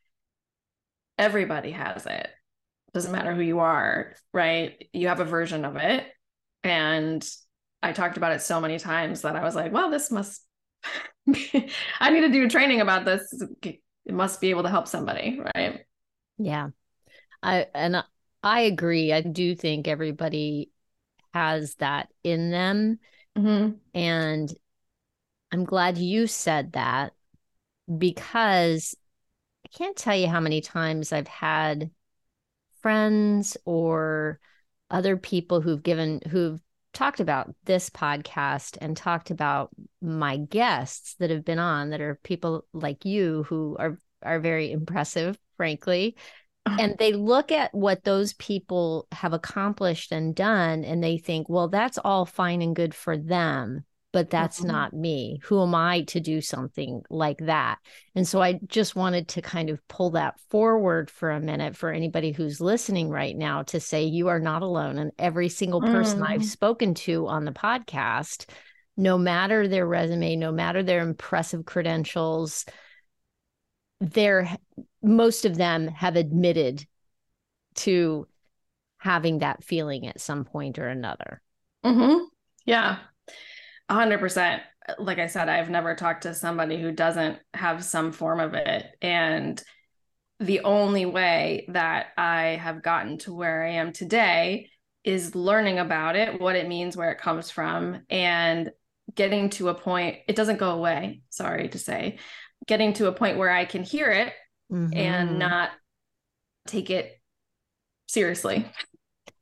everybody 1.18 1.70
has 1.72 2.06
it. 2.06 2.28
Doesn't 2.92 3.12
matter 3.12 3.34
who 3.34 3.42
you 3.42 3.60
are, 3.60 4.14
right? 4.32 4.88
You 4.92 5.08
have 5.08 5.20
a 5.20 5.24
version 5.24 5.64
of 5.64 5.76
it. 5.76 6.06
And 6.62 7.24
I 7.82 7.92
talked 7.92 8.16
about 8.16 8.32
it 8.32 8.42
so 8.42 8.60
many 8.60 8.78
times 8.78 9.22
that 9.22 9.36
I 9.36 9.44
was 9.44 9.54
like, 9.54 9.72
well, 9.72 9.90
this 9.90 10.10
must, 10.10 10.42
I 12.00 12.10
need 12.10 12.20
to 12.20 12.28
do 12.28 12.48
training 12.48 12.80
about 12.80 13.04
this. 13.04 13.42
It 13.62 13.80
must 14.12 14.40
be 14.40 14.50
able 14.50 14.62
to 14.64 14.68
help 14.68 14.88
somebody. 14.88 15.40
Right. 15.54 15.84
Yeah. 16.38 16.68
I, 17.42 17.66
and 17.74 18.04
I 18.42 18.60
agree. 18.60 19.12
I 19.12 19.22
do 19.22 19.54
think 19.54 19.88
everybody 19.88 20.70
has 21.32 21.74
that 21.76 22.08
in 22.22 22.50
them. 22.50 22.98
Mm-hmm. 23.36 23.76
And 23.94 24.54
I'm 25.52 25.64
glad 25.64 25.98
you 25.98 26.26
said 26.26 26.72
that 26.72 27.12
because 27.98 28.94
I 29.64 29.76
can't 29.76 29.96
tell 29.96 30.16
you 30.16 30.28
how 30.28 30.40
many 30.40 30.60
times 30.60 31.12
I've 31.12 31.28
had 31.28 31.90
friends 32.80 33.56
or 33.64 34.40
other 34.90 35.16
people 35.16 35.60
who've 35.60 35.82
given 35.82 36.20
who've 36.28 36.60
talked 36.94 37.20
about 37.20 37.54
this 37.64 37.90
podcast 37.90 38.78
and 38.80 38.96
talked 38.96 39.30
about 39.30 39.70
my 40.00 40.36
guests 40.36 41.16
that 41.18 41.30
have 41.30 41.44
been 41.44 41.58
on 41.58 41.90
that 41.90 42.00
are 42.00 42.18
people 42.22 42.64
like 42.72 43.04
you 43.04 43.42
who 43.44 43.76
are 43.78 43.98
are 44.22 44.40
very 44.40 44.72
impressive 44.72 45.36
frankly 45.56 46.16
uh-huh. 46.64 46.78
and 46.80 46.96
they 46.98 47.12
look 47.12 47.52
at 47.52 47.74
what 47.74 48.04
those 48.04 48.32
people 48.34 49.06
have 49.12 49.34
accomplished 49.34 50.12
and 50.12 50.34
done 50.34 50.84
and 50.84 51.04
they 51.04 51.18
think 51.18 51.48
well 51.48 51.68
that's 51.68 51.98
all 51.98 52.24
fine 52.24 52.62
and 52.62 52.74
good 52.76 52.94
for 52.94 53.16
them 53.16 53.84
but 54.14 54.30
that's 54.30 54.60
mm-hmm. 54.60 54.68
not 54.68 54.92
me. 54.92 55.40
Who 55.42 55.60
am 55.60 55.74
I 55.74 56.02
to 56.02 56.20
do 56.20 56.40
something 56.40 57.02
like 57.10 57.38
that? 57.38 57.80
And 58.14 58.26
so 58.26 58.40
I 58.40 58.60
just 58.68 58.94
wanted 58.94 59.26
to 59.30 59.42
kind 59.42 59.70
of 59.70 59.86
pull 59.88 60.10
that 60.10 60.38
forward 60.50 61.10
for 61.10 61.32
a 61.32 61.40
minute 61.40 61.76
for 61.76 61.90
anybody 61.90 62.30
who's 62.30 62.60
listening 62.60 63.08
right 63.08 63.36
now 63.36 63.64
to 63.64 63.80
say 63.80 64.04
you 64.04 64.28
are 64.28 64.38
not 64.38 64.62
alone. 64.62 64.98
And 64.98 65.10
every 65.18 65.48
single 65.48 65.80
person 65.80 66.20
mm. 66.20 66.28
I've 66.28 66.44
spoken 66.44 66.94
to 66.94 67.26
on 67.26 67.44
the 67.44 67.50
podcast, 67.50 68.48
no 68.96 69.18
matter 69.18 69.66
their 69.66 69.84
resume, 69.84 70.36
no 70.36 70.52
matter 70.52 70.84
their 70.84 71.00
impressive 71.00 71.66
credentials, 71.66 72.64
they're 74.00 74.48
most 75.02 75.44
of 75.44 75.56
them 75.56 75.88
have 75.88 76.14
admitted 76.14 76.86
to 77.74 78.28
having 78.98 79.38
that 79.38 79.64
feeling 79.64 80.06
at 80.06 80.20
some 80.20 80.44
point 80.44 80.78
or 80.78 80.86
another. 80.86 81.42
Mm-hmm. 81.84 82.26
Yeah 82.64 82.98
hundred 83.90 84.18
percent. 84.20 84.62
Like 84.98 85.18
I 85.18 85.28
said, 85.28 85.48
I've 85.48 85.70
never 85.70 85.94
talked 85.94 86.24
to 86.24 86.34
somebody 86.34 86.80
who 86.80 86.92
doesn't 86.92 87.38
have 87.54 87.84
some 87.84 88.12
form 88.12 88.40
of 88.40 88.54
it. 88.54 88.86
And 89.00 89.62
the 90.40 90.60
only 90.60 91.06
way 91.06 91.66
that 91.68 92.08
I 92.18 92.58
have 92.60 92.82
gotten 92.82 93.18
to 93.18 93.34
where 93.34 93.64
I 93.64 93.72
am 93.72 93.92
today 93.92 94.68
is 95.02 95.34
learning 95.34 95.78
about 95.78 96.16
it, 96.16 96.40
what 96.40 96.56
it 96.56 96.68
means, 96.68 96.96
where 96.96 97.12
it 97.12 97.20
comes 97.20 97.50
from, 97.50 98.02
and 98.10 98.70
getting 99.14 99.50
to 99.50 99.68
a 99.68 99.74
point, 99.74 100.18
it 100.28 100.36
doesn't 100.36 100.58
go 100.58 100.70
away, 100.70 101.22
sorry 101.30 101.68
to 101.68 101.78
say, 101.78 102.18
getting 102.66 102.94
to 102.94 103.06
a 103.06 103.12
point 103.12 103.38
where 103.38 103.50
I 103.50 103.64
can 103.64 103.84
hear 103.84 104.10
it 104.10 104.32
mm-hmm. 104.72 104.96
and 104.96 105.38
not 105.38 105.70
take 106.66 106.90
it 106.90 107.20
seriously. 108.06 108.70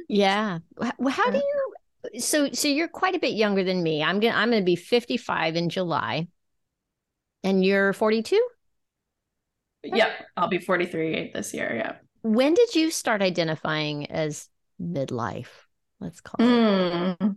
Yeah. 0.09 0.59
How 0.81 1.31
do 1.31 1.39
you 1.39 1.72
so 2.19 2.51
so 2.53 2.69
you're 2.69 2.89
quite 2.89 3.15
a 3.15 3.19
bit 3.19 3.35
younger 3.35 3.65
than 3.65 3.83
me. 3.83 4.03
I'm 4.03 4.21
gonna 4.21 4.35
I'm 4.35 4.51
gonna 4.51 4.63
be 4.63 4.77
55 4.77 5.57
in 5.57 5.69
July. 5.69 6.29
And 7.45 7.65
you're 7.65 7.93
42? 7.93 8.41
Yep, 9.83 10.11
I'll 10.37 10.49
be 10.49 10.59
43 10.59 11.33
this 11.35 11.53
year. 11.53 11.75
Yeah. 11.75 11.97
When 12.23 12.55
did 12.55 12.77
you 12.77 12.93
start 12.93 13.21
identifying 13.21 14.11
as 14.13 14.49
midlife? 14.81 15.49
Let's 15.99 16.21
call 16.21 16.37
it. 16.39 16.49
Mm. 16.49 17.37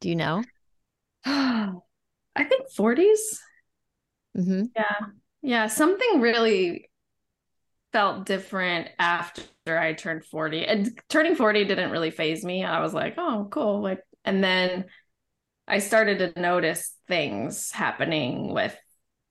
Do 0.00 0.08
you 0.08 0.14
know? 0.14 0.44
I 1.24 1.74
think 2.36 2.72
40s. 2.72 3.38
Mm-hmm. 4.36 4.62
Yeah. 4.76 4.96
Yeah. 5.42 5.66
Something 5.66 6.20
really 6.20 6.89
felt 7.92 8.26
different 8.26 8.88
after 8.98 9.42
I 9.66 9.92
turned 9.94 10.24
40. 10.24 10.66
And 10.66 11.00
turning 11.08 11.34
40 11.34 11.64
didn't 11.64 11.90
really 11.90 12.10
phase 12.10 12.44
me. 12.44 12.64
I 12.64 12.80
was 12.80 12.94
like, 12.94 13.14
oh, 13.18 13.48
cool. 13.50 13.80
Like, 13.80 14.00
and 14.24 14.42
then 14.42 14.86
I 15.66 15.78
started 15.78 16.18
to 16.18 16.40
notice 16.40 16.92
things 17.08 17.70
happening 17.70 18.52
with 18.52 18.76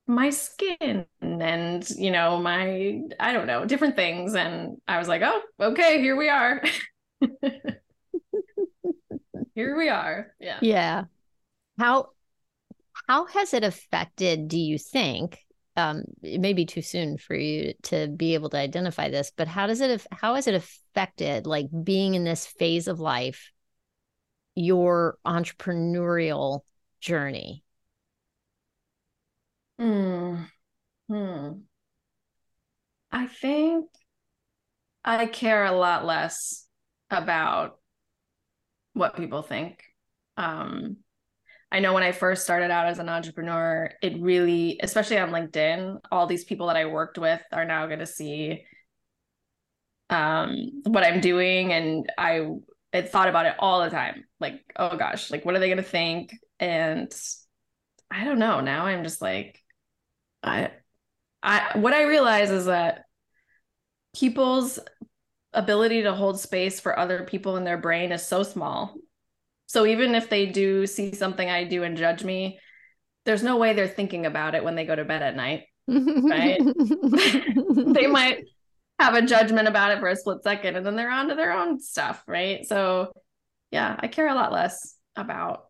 my 0.07 0.31
skin 0.31 1.05
and, 1.21 1.89
you 1.91 2.11
know, 2.11 2.39
my, 2.39 3.01
I 3.19 3.33
don't 3.33 3.47
know, 3.47 3.65
different 3.65 3.95
things. 3.95 4.35
And 4.35 4.77
I 4.87 4.97
was 4.97 5.07
like, 5.07 5.21
oh, 5.23 5.41
okay, 5.59 6.01
here 6.01 6.15
we 6.15 6.29
are. 6.29 6.61
here 9.53 9.77
we 9.77 9.89
are. 9.89 10.33
Yeah. 10.39 10.59
Yeah. 10.61 11.03
How, 11.77 12.09
how 13.07 13.25
has 13.27 13.53
it 13.53 13.63
affected, 13.63 14.47
do 14.47 14.57
you 14.57 14.77
think, 14.77 15.37
um, 15.79 16.03
it 16.21 16.41
may 16.41 16.53
be 16.53 16.65
too 16.65 16.81
soon 16.81 17.17
for 17.17 17.35
you 17.35 17.73
to 17.83 18.07
be 18.07 18.33
able 18.33 18.49
to 18.49 18.57
identify 18.57 19.09
this, 19.09 19.31
but 19.35 19.47
how 19.47 19.67
does 19.67 19.81
it 19.81 20.05
how 20.11 20.35
has 20.35 20.47
it 20.47 20.55
affected 20.55 21.47
like 21.47 21.67
being 21.83 22.15
in 22.15 22.23
this 22.23 22.45
phase 22.45 22.87
of 22.87 22.99
life, 22.99 23.51
your 24.55 25.17
entrepreneurial 25.25 26.61
journey? 26.99 27.63
Hmm. 29.79 30.43
Hmm. 31.07 31.51
I 33.11 33.27
think 33.27 33.87
I 35.03 35.25
care 35.25 35.65
a 35.65 35.71
lot 35.71 36.05
less 36.05 36.67
about 37.09 37.79
what 38.93 39.15
people 39.15 39.41
think. 39.41 39.83
Um, 40.35 40.97
I 41.71 41.79
know 41.79 41.93
when 41.93 42.03
I 42.03 42.11
first 42.11 42.43
started 42.43 42.71
out 42.71 42.87
as 42.87 42.99
an 42.99 43.09
entrepreneur, 43.09 43.91
it 44.01 44.19
really, 44.19 44.79
especially 44.81 45.19
on 45.19 45.29
LinkedIn, 45.29 45.99
all 46.11 46.25
these 46.25 46.43
people 46.43 46.67
that 46.67 46.75
I 46.75 46.85
worked 46.85 47.17
with 47.17 47.41
are 47.51 47.65
now 47.65 47.85
going 47.85 47.99
to 47.99 48.07
see 48.07 48.65
um, 50.09 50.81
what 50.85 51.03
I'm 51.03 51.21
doing. 51.21 51.71
And 51.71 52.11
I, 52.17 52.47
I 52.91 53.03
thought 53.03 53.29
about 53.29 53.45
it 53.45 53.53
all 53.59 53.83
the 53.83 53.91
time. 53.91 54.23
Like, 54.39 54.61
oh 54.77 54.97
gosh, 54.97 55.29
like, 55.29 55.45
what 55.45 55.55
are 55.55 55.59
they 55.59 55.67
going 55.67 55.77
to 55.77 55.83
think? 55.83 56.33
And 56.59 57.13
I 58.09 58.23
don't 58.23 58.39
know. 58.39 58.61
Now 58.61 58.85
I'm 58.85 59.03
just 59.03 59.21
like, 59.21 59.61
I, 60.41 60.71
I, 61.43 61.77
what 61.77 61.93
I 61.93 62.03
realize 62.03 62.49
is 62.49 62.65
that 62.65 63.03
people's 64.15 64.79
ability 65.53 66.03
to 66.03 66.13
hold 66.13 66.39
space 66.39 66.79
for 66.79 66.97
other 66.97 67.25
people 67.25 67.57
in 67.57 67.63
their 67.63 67.77
brain 67.77 68.11
is 68.11 68.25
so 68.25 68.41
small 68.41 68.95
so 69.69 69.85
even 69.85 70.15
if 70.15 70.29
they 70.29 70.47
do 70.47 70.87
see 70.87 71.13
something 71.13 71.47
I 71.47 71.63
do 71.63 71.83
and 71.83 71.95
judge 71.95 72.23
me, 72.23 72.59
there's 73.25 73.43
no 73.43 73.57
way 73.57 73.73
they're 73.73 73.87
thinking 73.87 74.25
about 74.25 74.55
it 74.55 74.63
when 74.63 74.73
they 74.73 74.83
go 74.83 74.95
to 74.95 75.05
bed 75.05 75.21
at 75.21 75.35
night. 75.35 75.65
Right. 75.87 76.59
they 77.93 78.07
might 78.07 78.45
have 78.97 79.13
a 79.13 79.21
judgment 79.21 79.67
about 79.67 79.91
it 79.91 79.99
for 79.99 80.07
a 80.07 80.15
split 80.15 80.41
second 80.43 80.75
and 80.75 80.83
then 80.83 80.95
they're 80.95 81.11
on 81.11 81.29
to 81.29 81.35
their 81.35 81.53
own 81.53 81.79
stuff. 81.79 82.23
Right. 82.27 82.65
So 82.65 83.13
yeah, 83.69 83.95
I 83.99 84.07
care 84.07 84.27
a 84.27 84.33
lot 84.33 84.51
less 84.51 84.95
about 85.15 85.65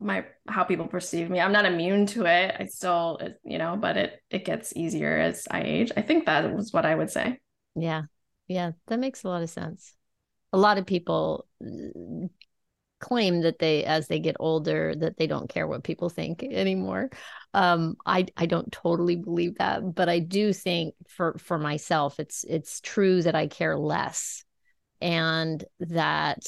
my 0.00 0.24
how 0.48 0.64
people 0.64 0.86
perceive 0.86 1.28
me. 1.28 1.40
I'm 1.40 1.52
not 1.52 1.66
immune 1.66 2.06
to 2.06 2.24
it. 2.24 2.56
I 2.58 2.64
still, 2.66 3.20
you 3.44 3.58
know, 3.58 3.76
but 3.76 3.98
it 3.98 4.22
it 4.30 4.46
gets 4.46 4.74
easier 4.74 5.18
as 5.18 5.46
I 5.50 5.60
age. 5.60 5.92
I 5.94 6.00
think 6.00 6.24
that 6.24 6.54
was 6.54 6.72
what 6.72 6.86
I 6.86 6.94
would 6.94 7.10
say. 7.10 7.38
Yeah. 7.74 8.04
Yeah, 8.46 8.72
that 8.86 8.98
makes 8.98 9.24
a 9.24 9.28
lot 9.28 9.42
of 9.42 9.50
sense. 9.50 9.94
A 10.54 10.58
lot 10.58 10.78
of 10.78 10.86
people 10.86 11.46
claim 13.00 13.42
that 13.42 13.58
they 13.58 13.84
as 13.84 14.08
they 14.08 14.18
get 14.18 14.36
older 14.40 14.94
that 14.94 15.16
they 15.16 15.26
don't 15.26 15.48
care 15.48 15.66
what 15.66 15.84
people 15.84 16.08
think 16.08 16.42
anymore. 16.42 17.10
Um 17.54 17.96
I 18.04 18.26
I 18.36 18.46
don't 18.46 18.70
totally 18.72 19.16
believe 19.16 19.58
that, 19.58 19.94
but 19.94 20.08
I 20.08 20.18
do 20.18 20.52
think 20.52 20.94
for 21.08 21.36
for 21.38 21.58
myself 21.58 22.18
it's 22.18 22.44
it's 22.44 22.80
true 22.80 23.22
that 23.22 23.34
I 23.34 23.46
care 23.46 23.78
less 23.78 24.44
and 25.00 25.64
that 25.80 26.42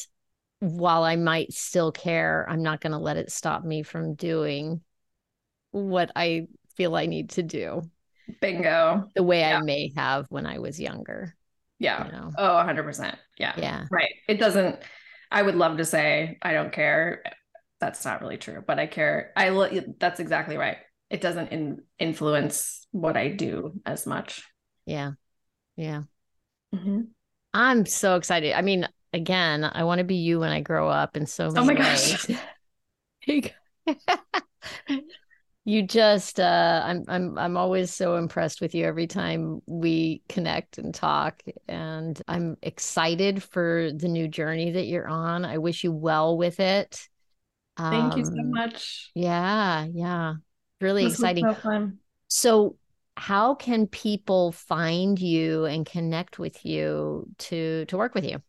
while 0.61 1.05
I 1.05 1.17
might 1.17 1.53
still 1.53 1.91
care, 1.91 2.47
I'm 2.49 2.63
not 2.63 2.81
going 2.81 2.93
to 2.93 2.99
let 2.99 3.17
it 3.17 3.33
stop 3.33 3.65
me 3.65 3.83
from 3.83 4.15
doing 4.15 4.83
what 5.71 6.13
I 6.15 6.49
feel 6.77 6.95
I 6.95 7.07
need 7.07 7.31
to 7.31 7.43
do. 7.43 7.83
Bingo. 8.41 9.09
The 9.15 9.23
way 9.23 9.41
yeah. 9.41 9.59
I 9.59 9.63
may 9.63 9.93
have 9.97 10.27
when 10.29 10.47
I 10.47 10.59
was 10.59 10.79
younger. 10.79 11.35
Yeah. 11.79 12.07
You 12.07 12.13
know? 12.13 12.31
Oh, 12.37 12.57
100%. 12.57 13.17
Yeah. 13.39 13.55
Yeah. 13.57 13.87
Right. 13.91 14.11
It 14.29 14.39
doesn't, 14.39 14.77
I 15.31 15.43
would 15.43 15.57
love 15.57 15.77
to 15.79 15.85
say 15.85 16.38
I 16.43 16.53
don't 16.53 16.73
care. 16.73 17.23
That's 17.81 18.05
not 18.05 18.21
really 18.21 18.37
true, 18.37 18.62
but 18.66 18.79
I 18.79 18.87
care. 18.87 19.33
I, 19.37 19.83
that's 19.99 20.21
exactly 20.21 20.57
right. 20.57 20.77
It 21.09 21.21
doesn't 21.21 21.49
in, 21.49 21.83
influence 21.99 22.87
what 22.90 23.16
I 23.16 23.29
do 23.29 23.81
as 23.87 24.07
much. 24.07 24.43
Yeah. 24.87 25.12
Yeah. 25.77 26.03
Mm-hmm. 26.75 27.01
I'm 27.55 27.87
so 27.87 28.16
excited. 28.16 28.53
I 28.53 28.62
mean, 28.62 28.88
again, 29.12 29.64
I 29.64 29.85
want 29.85 29.99
to 29.99 30.05
be 30.05 30.16
you 30.16 30.40
when 30.40 30.51
I 30.51 30.61
grow 30.61 30.88
up 30.88 31.16
in 31.16 31.27
so 31.27 31.51
many 31.51 31.59
oh 31.59 31.64
my 31.64 31.75
ways. 31.75 32.27
gosh. 33.27 33.51
you 35.64 35.83
just 35.83 36.40
uh 36.40 36.83
I'm 36.85 37.05
I'm 37.07 37.38
I'm 37.38 37.57
always 37.57 37.92
so 37.92 38.16
impressed 38.16 38.61
with 38.61 38.75
you 38.75 38.87
every 38.87 39.07
time 39.07 39.61
we 39.66 40.23
connect 40.29 40.79
and 40.79 40.94
talk 40.94 41.42
and 41.68 42.20
I'm 42.27 42.57
excited 42.62 43.42
for 43.42 43.90
the 43.94 44.09
new 44.09 44.27
journey 44.27 44.73
that 44.73 44.87
you're 44.87 45.07
on. 45.07 45.44
I 45.44 45.59
wish 45.59 45.85
you 45.85 45.92
well 45.92 46.37
with 46.37 46.61
it. 46.61 47.09
Thank 47.77 48.14
um, 48.14 48.20
you 48.20 48.25
so 48.25 48.33
um, 48.33 48.51
much. 48.53 49.11
Yeah, 49.14 49.87
yeah. 49.92 50.35
Really 50.81 51.05
this 51.05 51.14
exciting. 51.14 51.44
So, 51.62 51.81
so 52.29 52.77
how 53.16 53.55
can 53.55 53.87
people 53.87 54.53
find 54.53 55.18
you 55.18 55.66
and 55.66 55.85
connect 55.85 56.38
with 56.38 56.64
you 56.64 57.27
to 57.38 57.85
to 57.87 57.96
work 57.96 58.14
with 58.14 58.25
you? 58.25 58.42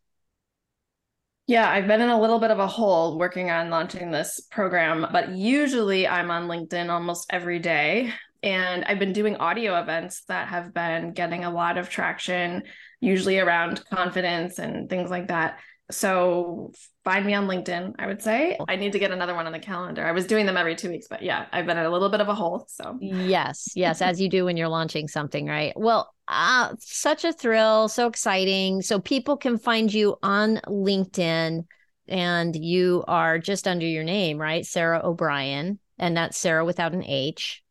Yeah, 1.51 1.69
I've 1.69 1.85
been 1.85 1.99
in 1.99 2.07
a 2.07 2.21
little 2.21 2.39
bit 2.39 2.49
of 2.49 2.59
a 2.59 2.65
hole 2.65 3.17
working 3.19 3.51
on 3.51 3.69
launching 3.69 4.09
this 4.09 4.39
program, 4.39 5.05
but 5.11 5.35
usually 5.35 6.07
I'm 6.07 6.31
on 6.31 6.47
LinkedIn 6.47 6.89
almost 6.89 7.25
every 7.29 7.59
day. 7.59 8.13
And 8.41 8.85
I've 8.85 8.99
been 8.99 9.11
doing 9.11 9.35
audio 9.35 9.77
events 9.77 10.23
that 10.29 10.47
have 10.47 10.73
been 10.73 11.11
getting 11.11 11.43
a 11.43 11.51
lot 11.51 11.77
of 11.77 11.89
traction, 11.89 12.63
usually 13.01 13.37
around 13.37 13.83
confidence 13.91 14.59
and 14.59 14.89
things 14.89 15.09
like 15.09 15.27
that. 15.27 15.59
So 15.91 16.71
find 17.03 17.25
me 17.25 17.33
on 17.33 17.47
LinkedIn, 17.47 17.95
I 17.97 18.07
would 18.07 18.21
say. 18.21 18.57
I 18.67 18.75
need 18.75 18.91
to 18.91 18.99
get 18.99 19.11
another 19.11 19.33
one 19.33 19.47
on 19.47 19.51
the 19.51 19.59
calendar. 19.59 20.05
I 20.05 20.11
was 20.11 20.27
doing 20.27 20.45
them 20.45 20.57
every 20.57 20.75
two 20.75 20.89
weeks, 20.89 21.07
but 21.09 21.23
yeah, 21.23 21.45
I've 21.51 21.65
been 21.65 21.77
in 21.77 21.85
a 21.85 21.89
little 21.89 22.09
bit 22.09 22.21
of 22.21 22.27
a 22.27 22.35
hole. 22.35 22.65
So, 22.69 22.97
yes, 23.01 23.69
yes, 23.75 24.01
as 24.01 24.21
you 24.21 24.29
do 24.29 24.45
when 24.45 24.57
you're 24.57 24.67
launching 24.67 25.07
something, 25.07 25.47
right? 25.47 25.73
Well, 25.75 26.13
uh, 26.27 26.75
such 26.79 27.25
a 27.25 27.33
thrill, 27.33 27.87
so 27.87 28.07
exciting. 28.07 28.81
So, 28.81 28.99
people 28.99 29.37
can 29.37 29.57
find 29.57 29.91
you 29.91 30.17
on 30.21 30.57
LinkedIn 30.67 31.65
and 32.07 32.55
you 32.55 33.03
are 33.07 33.39
just 33.39 33.67
under 33.67 33.85
your 33.85 34.03
name, 34.03 34.37
right? 34.37 34.65
Sara 34.65 35.01
O'Brien, 35.03 35.79
and 35.97 36.15
that's 36.15 36.37
Sara 36.37 36.65
without 36.65 36.93
an 36.93 37.03
H. 37.03 37.63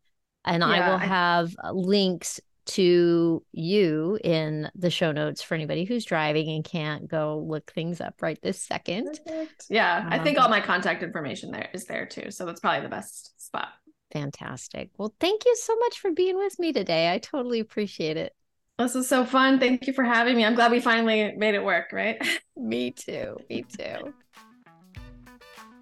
And 0.45 0.63
yeah, 0.63 0.69
I 0.69 0.91
will 0.91 0.99
have 0.99 1.55
I- 1.63 1.71
links 1.71 2.41
to 2.71 3.43
you 3.53 4.19
in 4.23 4.71
the 4.75 4.91
show 4.91 5.13
notes 5.13 5.43
for 5.43 5.55
anybody 5.55 5.85
who's 5.85 6.05
driving 6.05 6.49
and 6.51 6.65
can't 6.65 7.09
go 7.09 7.45
look 7.47 7.73
things 7.73 8.01
up 8.01 8.23
right 8.23 8.39
this 8.43 8.63
second. 8.63 9.21
Perfect. 9.27 9.67
Yeah, 9.69 9.99
um, 9.99 10.13
I 10.13 10.19
think 10.19 10.39
all 10.39 10.49
my 10.49 10.61
contact 10.61 11.03
information 11.03 11.51
there 11.51 11.69
is 11.73 11.87
there 11.87 12.07
too. 12.07 12.31
So 12.31 12.47
that's 12.47 12.61
probably 12.61 12.83
the 12.83 12.89
best 12.89 13.45
spot. 13.45 13.69
Fantastic. 14.13 14.91
Well, 14.99 15.15
thank 15.21 15.45
you 15.45 15.57
so 15.57 15.77
much 15.77 16.01
for 16.01 16.11
being 16.11 16.37
with 16.37 16.59
me 16.59 16.73
today. 16.73 17.13
I 17.13 17.19
totally 17.19 17.61
appreciate 17.61 18.17
it. 18.17 18.35
This 18.79 18.95
is 18.95 19.09
so 19.09 19.25
fun. 19.25 19.61
Thank 19.61 19.87
you 19.87 19.93
for 19.93 20.05
having 20.05 20.37
me. 20.37 20.45
I'm 20.45 20.55
glad 20.55 20.73
we 20.73 20.81
finally 20.81 21.35
made 21.37 21.55
it 21.55 21.63
work, 21.63 21.93
right? 21.93 22.19
me 22.57 22.93
too. 22.93 23.37
Me 23.49 23.63
too. 23.63 24.15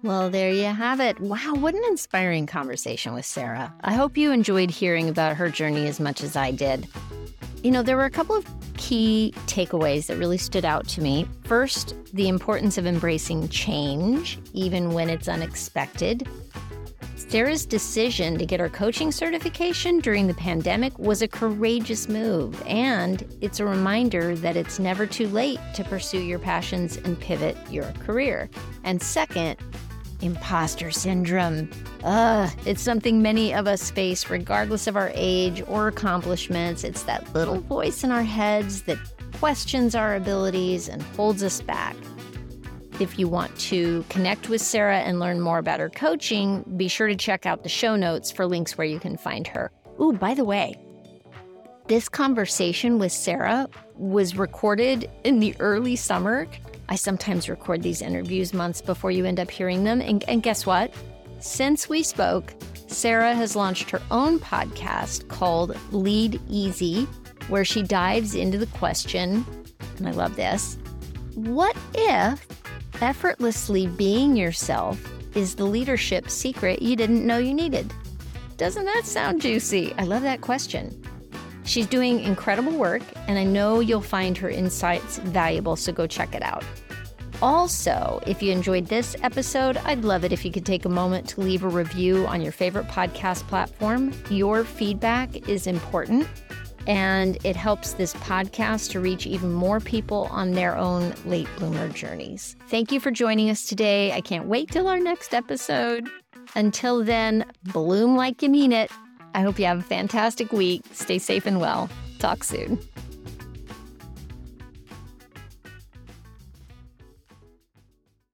Well, 0.01 0.29
there 0.29 0.49
you 0.49 0.63
have 0.63 1.01
it. 1.01 1.19
Wow, 1.19 1.55
what 1.55 1.73
an 1.73 1.83
inspiring 1.89 2.45
conversation 2.45 3.13
with 3.13 3.25
Sara. 3.25 3.73
I 3.81 3.93
hope 3.93 4.17
you 4.17 4.31
enjoyed 4.31 4.71
hearing 4.71 5.09
about 5.09 5.35
her 5.35 5.49
journey 5.49 5.87
as 5.87 5.99
much 5.99 6.23
as 6.23 6.37
I 6.37 6.51
did. 6.51 6.87
You 7.63 7.71
know, 7.71 7.83
there 7.83 7.97
were 7.97 8.05
a 8.05 8.09
couple 8.09 8.37
of 8.37 8.45
key 8.77 9.33
takeaways 9.47 10.07
that 10.07 10.15
really 10.15 10.37
stood 10.37 10.63
out 10.63 10.87
to 10.89 11.01
me. 11.01 11.27
First, 11.43 11.95
the 12.13 12.29
importance 12.29 12.77
of 12.77 12.85
embracing 12.85 13.49
change, 13.49 14.39
even 14.53 14.93
when 14.93 15.09
it's 15.09 15.27
unexpected. 15.27 16.25
Sara's 17.17 17.65
decision 17.65 18.39
to 18.39 18.45
get 18.45 18.59
her 18.59 18.69
coaching 18.69 19.11
certification 19.11 19.99
during 19.99 20.25
the 20.25 20.33
pandemic 20.33 20.97
was 20.97 21.21
a 21.21 21.27
courageous 21.27 22.09
move, 22.09 22.59
and 22.65 23.23
it's 23.41 23.59
a 23.59 23.65
reminder 23.65 24.35
that 24.37 24.55
it's 24.55 24.79
never 24.79 25.05
too 25.05 25.27
late 25.27 25.59
to 25.75 25.83
pursue 25.83 26.21
your 26.21 26.39
passions 26.39 26.97
and 26.97 27.19
pivot 27.19 27.55
your 27.69 27.91
career. 28.05 28.49
And 28.83 28.99
second, 28.99 29.57
Imposter 30.21 30.91
syndrome. 30.91 31.69
Ugh, 32.03 32.51
it's 32.65 32.81
something 32.81 33.21
many 33.21 33.53
of 33.53 33.67
us 33.67 33.89
face 33.89 34.29
regardless 34.29 34.87
of 34.87 34.95
our 34.95 35.11
age 35.15 35.63
or 35.67 35.87
accomplishments. 35.87 36.83
It's 36.83 37.03
that 37.03 37.33
little 37.33 37.59
voice 37.61 38.03
in 38.03 38.11
our 38.11 38.23
heads 38.23 38.83
that 38.83 38.97
questions 39.39 39.95
our 39.95 40.15
abilities 40.15 40.89
and 40.89 41.01
holds 41.01 41.43
us 41.43 41.61
back. 41.61 41.95
If 42.99 43.17
you 43.17 43.29
want 43.29 43.57
to 43.59 44.03
connect 44.09 44.49
with 44.49 44.61
Sara 44.61 44.99
and 44.99 45.19
learn 45.19 45.39
more 45.39 45.57
about 45.57 45.79
her 45.79 45.89
coaching, 45.89 46.65
be 46.75 46.89
sure 46.89 47.07
to 47.07 47.15
check 47.15 47.45
out 47.45 47.63
the 47.63 47.69
show 47.69 47.95
notes 47.95 48.29
for 48.29 48.45
links 48.45 48.77
where 48.77 48.87
you 48.87 48.99
can 48.99 49.15
find 49.15 49.47
her. 49.47 49.71
Ooh, 50.01 50.11
by 50.11 50.33
the 50.33 50.43
way, 50.43 50.75
this 51.87 52.09
conversation 52.09 52.99
with 52.99 53.11
Sara 53.11 53.69
was 53.95 54.35
recorded 54.35 55.09
in 55.23 55.39
the 55.39 55.55
early 55.59 55.95
summer 55.95 56.45
I 56.89 56.95
sometimes 56.95 57.47
record 57.47 57.83
these 57.83 58.01
interviews 58.01 58.51
months 58.51 58.81
before 58.81 59.11
you 59.11 59.23
end 59.23 59.39
up 59.39 59.51
hearing 59.51 59.83
them. 59.83 60.01
And, 60.01 60.27
and 60.27 60.41
guess 60.41 60.65
what? 60.65 60.91
Since 61.39 61.87
we 61.87 62.01
spoke, 62.01 62.53
Sara 62.87 63.35
has 63.35 63.55
launched 63.55 63.91
her 63.91 64.01
own 64.09 64.39
podcast 64.39 65.27
called 65.27 65.77
Lead 65.91 66.41
Easy, 66.49 67.05
where 67.47 67.63
she 67.63 67.83
dives 67.83 68.33
into 68.33 68.57
the 68.57 68.65
question, 68.67 69.45
and 69.97 70.07
I 70.07 70.11
love 70.11 70.35
this 70.35 70.77
what 71.35 71.77
if 71.93 72.45
effortlessly 73.01 73.87
being 73.87 74.35
yourself 74.35 74.99
is 75.35 75.55
the 75.55 75.63
leadership 75.63 76.29
secret 76.29 76.81
you 76.81 76.95
didn't 76.95 77.25
know 77.25 77.37
you 77.37 77.53
needed? 77.53 77.93
Doesn't 78.57 78.85
that 78.85 79.05
sound 79.05 79.41
juicy? 79.41 79.93
I 79.97 80.03
love 80.03 80.23
that 80.23 80.41
question. 80.41 81.01
She's 81.69 81.85
doing 81.85 82.21
incredible 82.21 82.71
work, 82.71 83.03
and 83.27 83.37
I 83.37 83.43
know 83.43 83.79
you'll 83.79 84.01
find 84.01 84.35
her 84.39 84.49
insights 84.49 85.19
valuable, 85.19 85.75
so 85.75 85.93
go 85.93 86.07
check 86.07 86.33
it 86.33 86.41
out. 86.41 86.63
Also, 87.43 88.19
if 88.25 88.41
you 88.41 88.51
enjoyed 88.51 88.87
this 88.87 89.15
episode, 89.21 89.77
I'd 89.77 90.03
love 90.03 90.23
it 90.23 90.33
if 90.33 90.43
you 90.43 90.51
could 90.51 90.65
take 90.65 90.85
a 90.85 90.89
moment 90.89 91.29
to 91.29 91.41
leave 91.41 91.63
a 91.63 91.67
review 91.67 92.25
on 92.25 92.41
your 92.41 92.51
favorite 92.51 92.87
podcast 92.87 93.47
platform. 93.47 94.11
Your 94.31 94.63
feedback 94.63 95.47
is 95.47 95.67
important 95.67 96.27
and 96.87 97.37
it 97.45 97.55
helps 97.55 97.93
this 97.93 98.15
podcast 98.15 98.89
to 98.89 98.99
reach 98.99 99.27
even 99.27 99.53
more 99.53 99.79
people 99.79 100.27
on 100.31 100.53
their 100.53 100.75
own 100.75 101.13
late 101.25 101.47
bloomer 101.57 101.87
journeys. 101.89 102.55
Thank 102.67 102.91
you 102.91 102.99
for 102.99 103.11
joining 103.11 103.51
us 103.51 103.67
today. 103.67 104.11
I 104.11 104.21
can't 104.21 104.47
wait 104.47 104.71
till 104.71 104.87
our 104.87 104.99
next 104.99 105.35
episode. 105.35 106.09
Until 106.55 107.03
then, 107.03 107.45
bloom 107.63 108.15
like 108.15 108.41
you 108.41 108.49
mean 108.49 108.71
it. 108.71 108.89
I 109.33 109.41
hope 109.41 109.59
you 109.59 109.65
have 109.65 109.79
a 109.79 109.83
fantastic 109.83 110.51
week. 110.51 110.83
Stay 110.93 111.19
safe 111.19 111.45
and 111.45 111.59
well. 111.59 111.89
Talk 112.19 112.43
soon. 112.43 112.79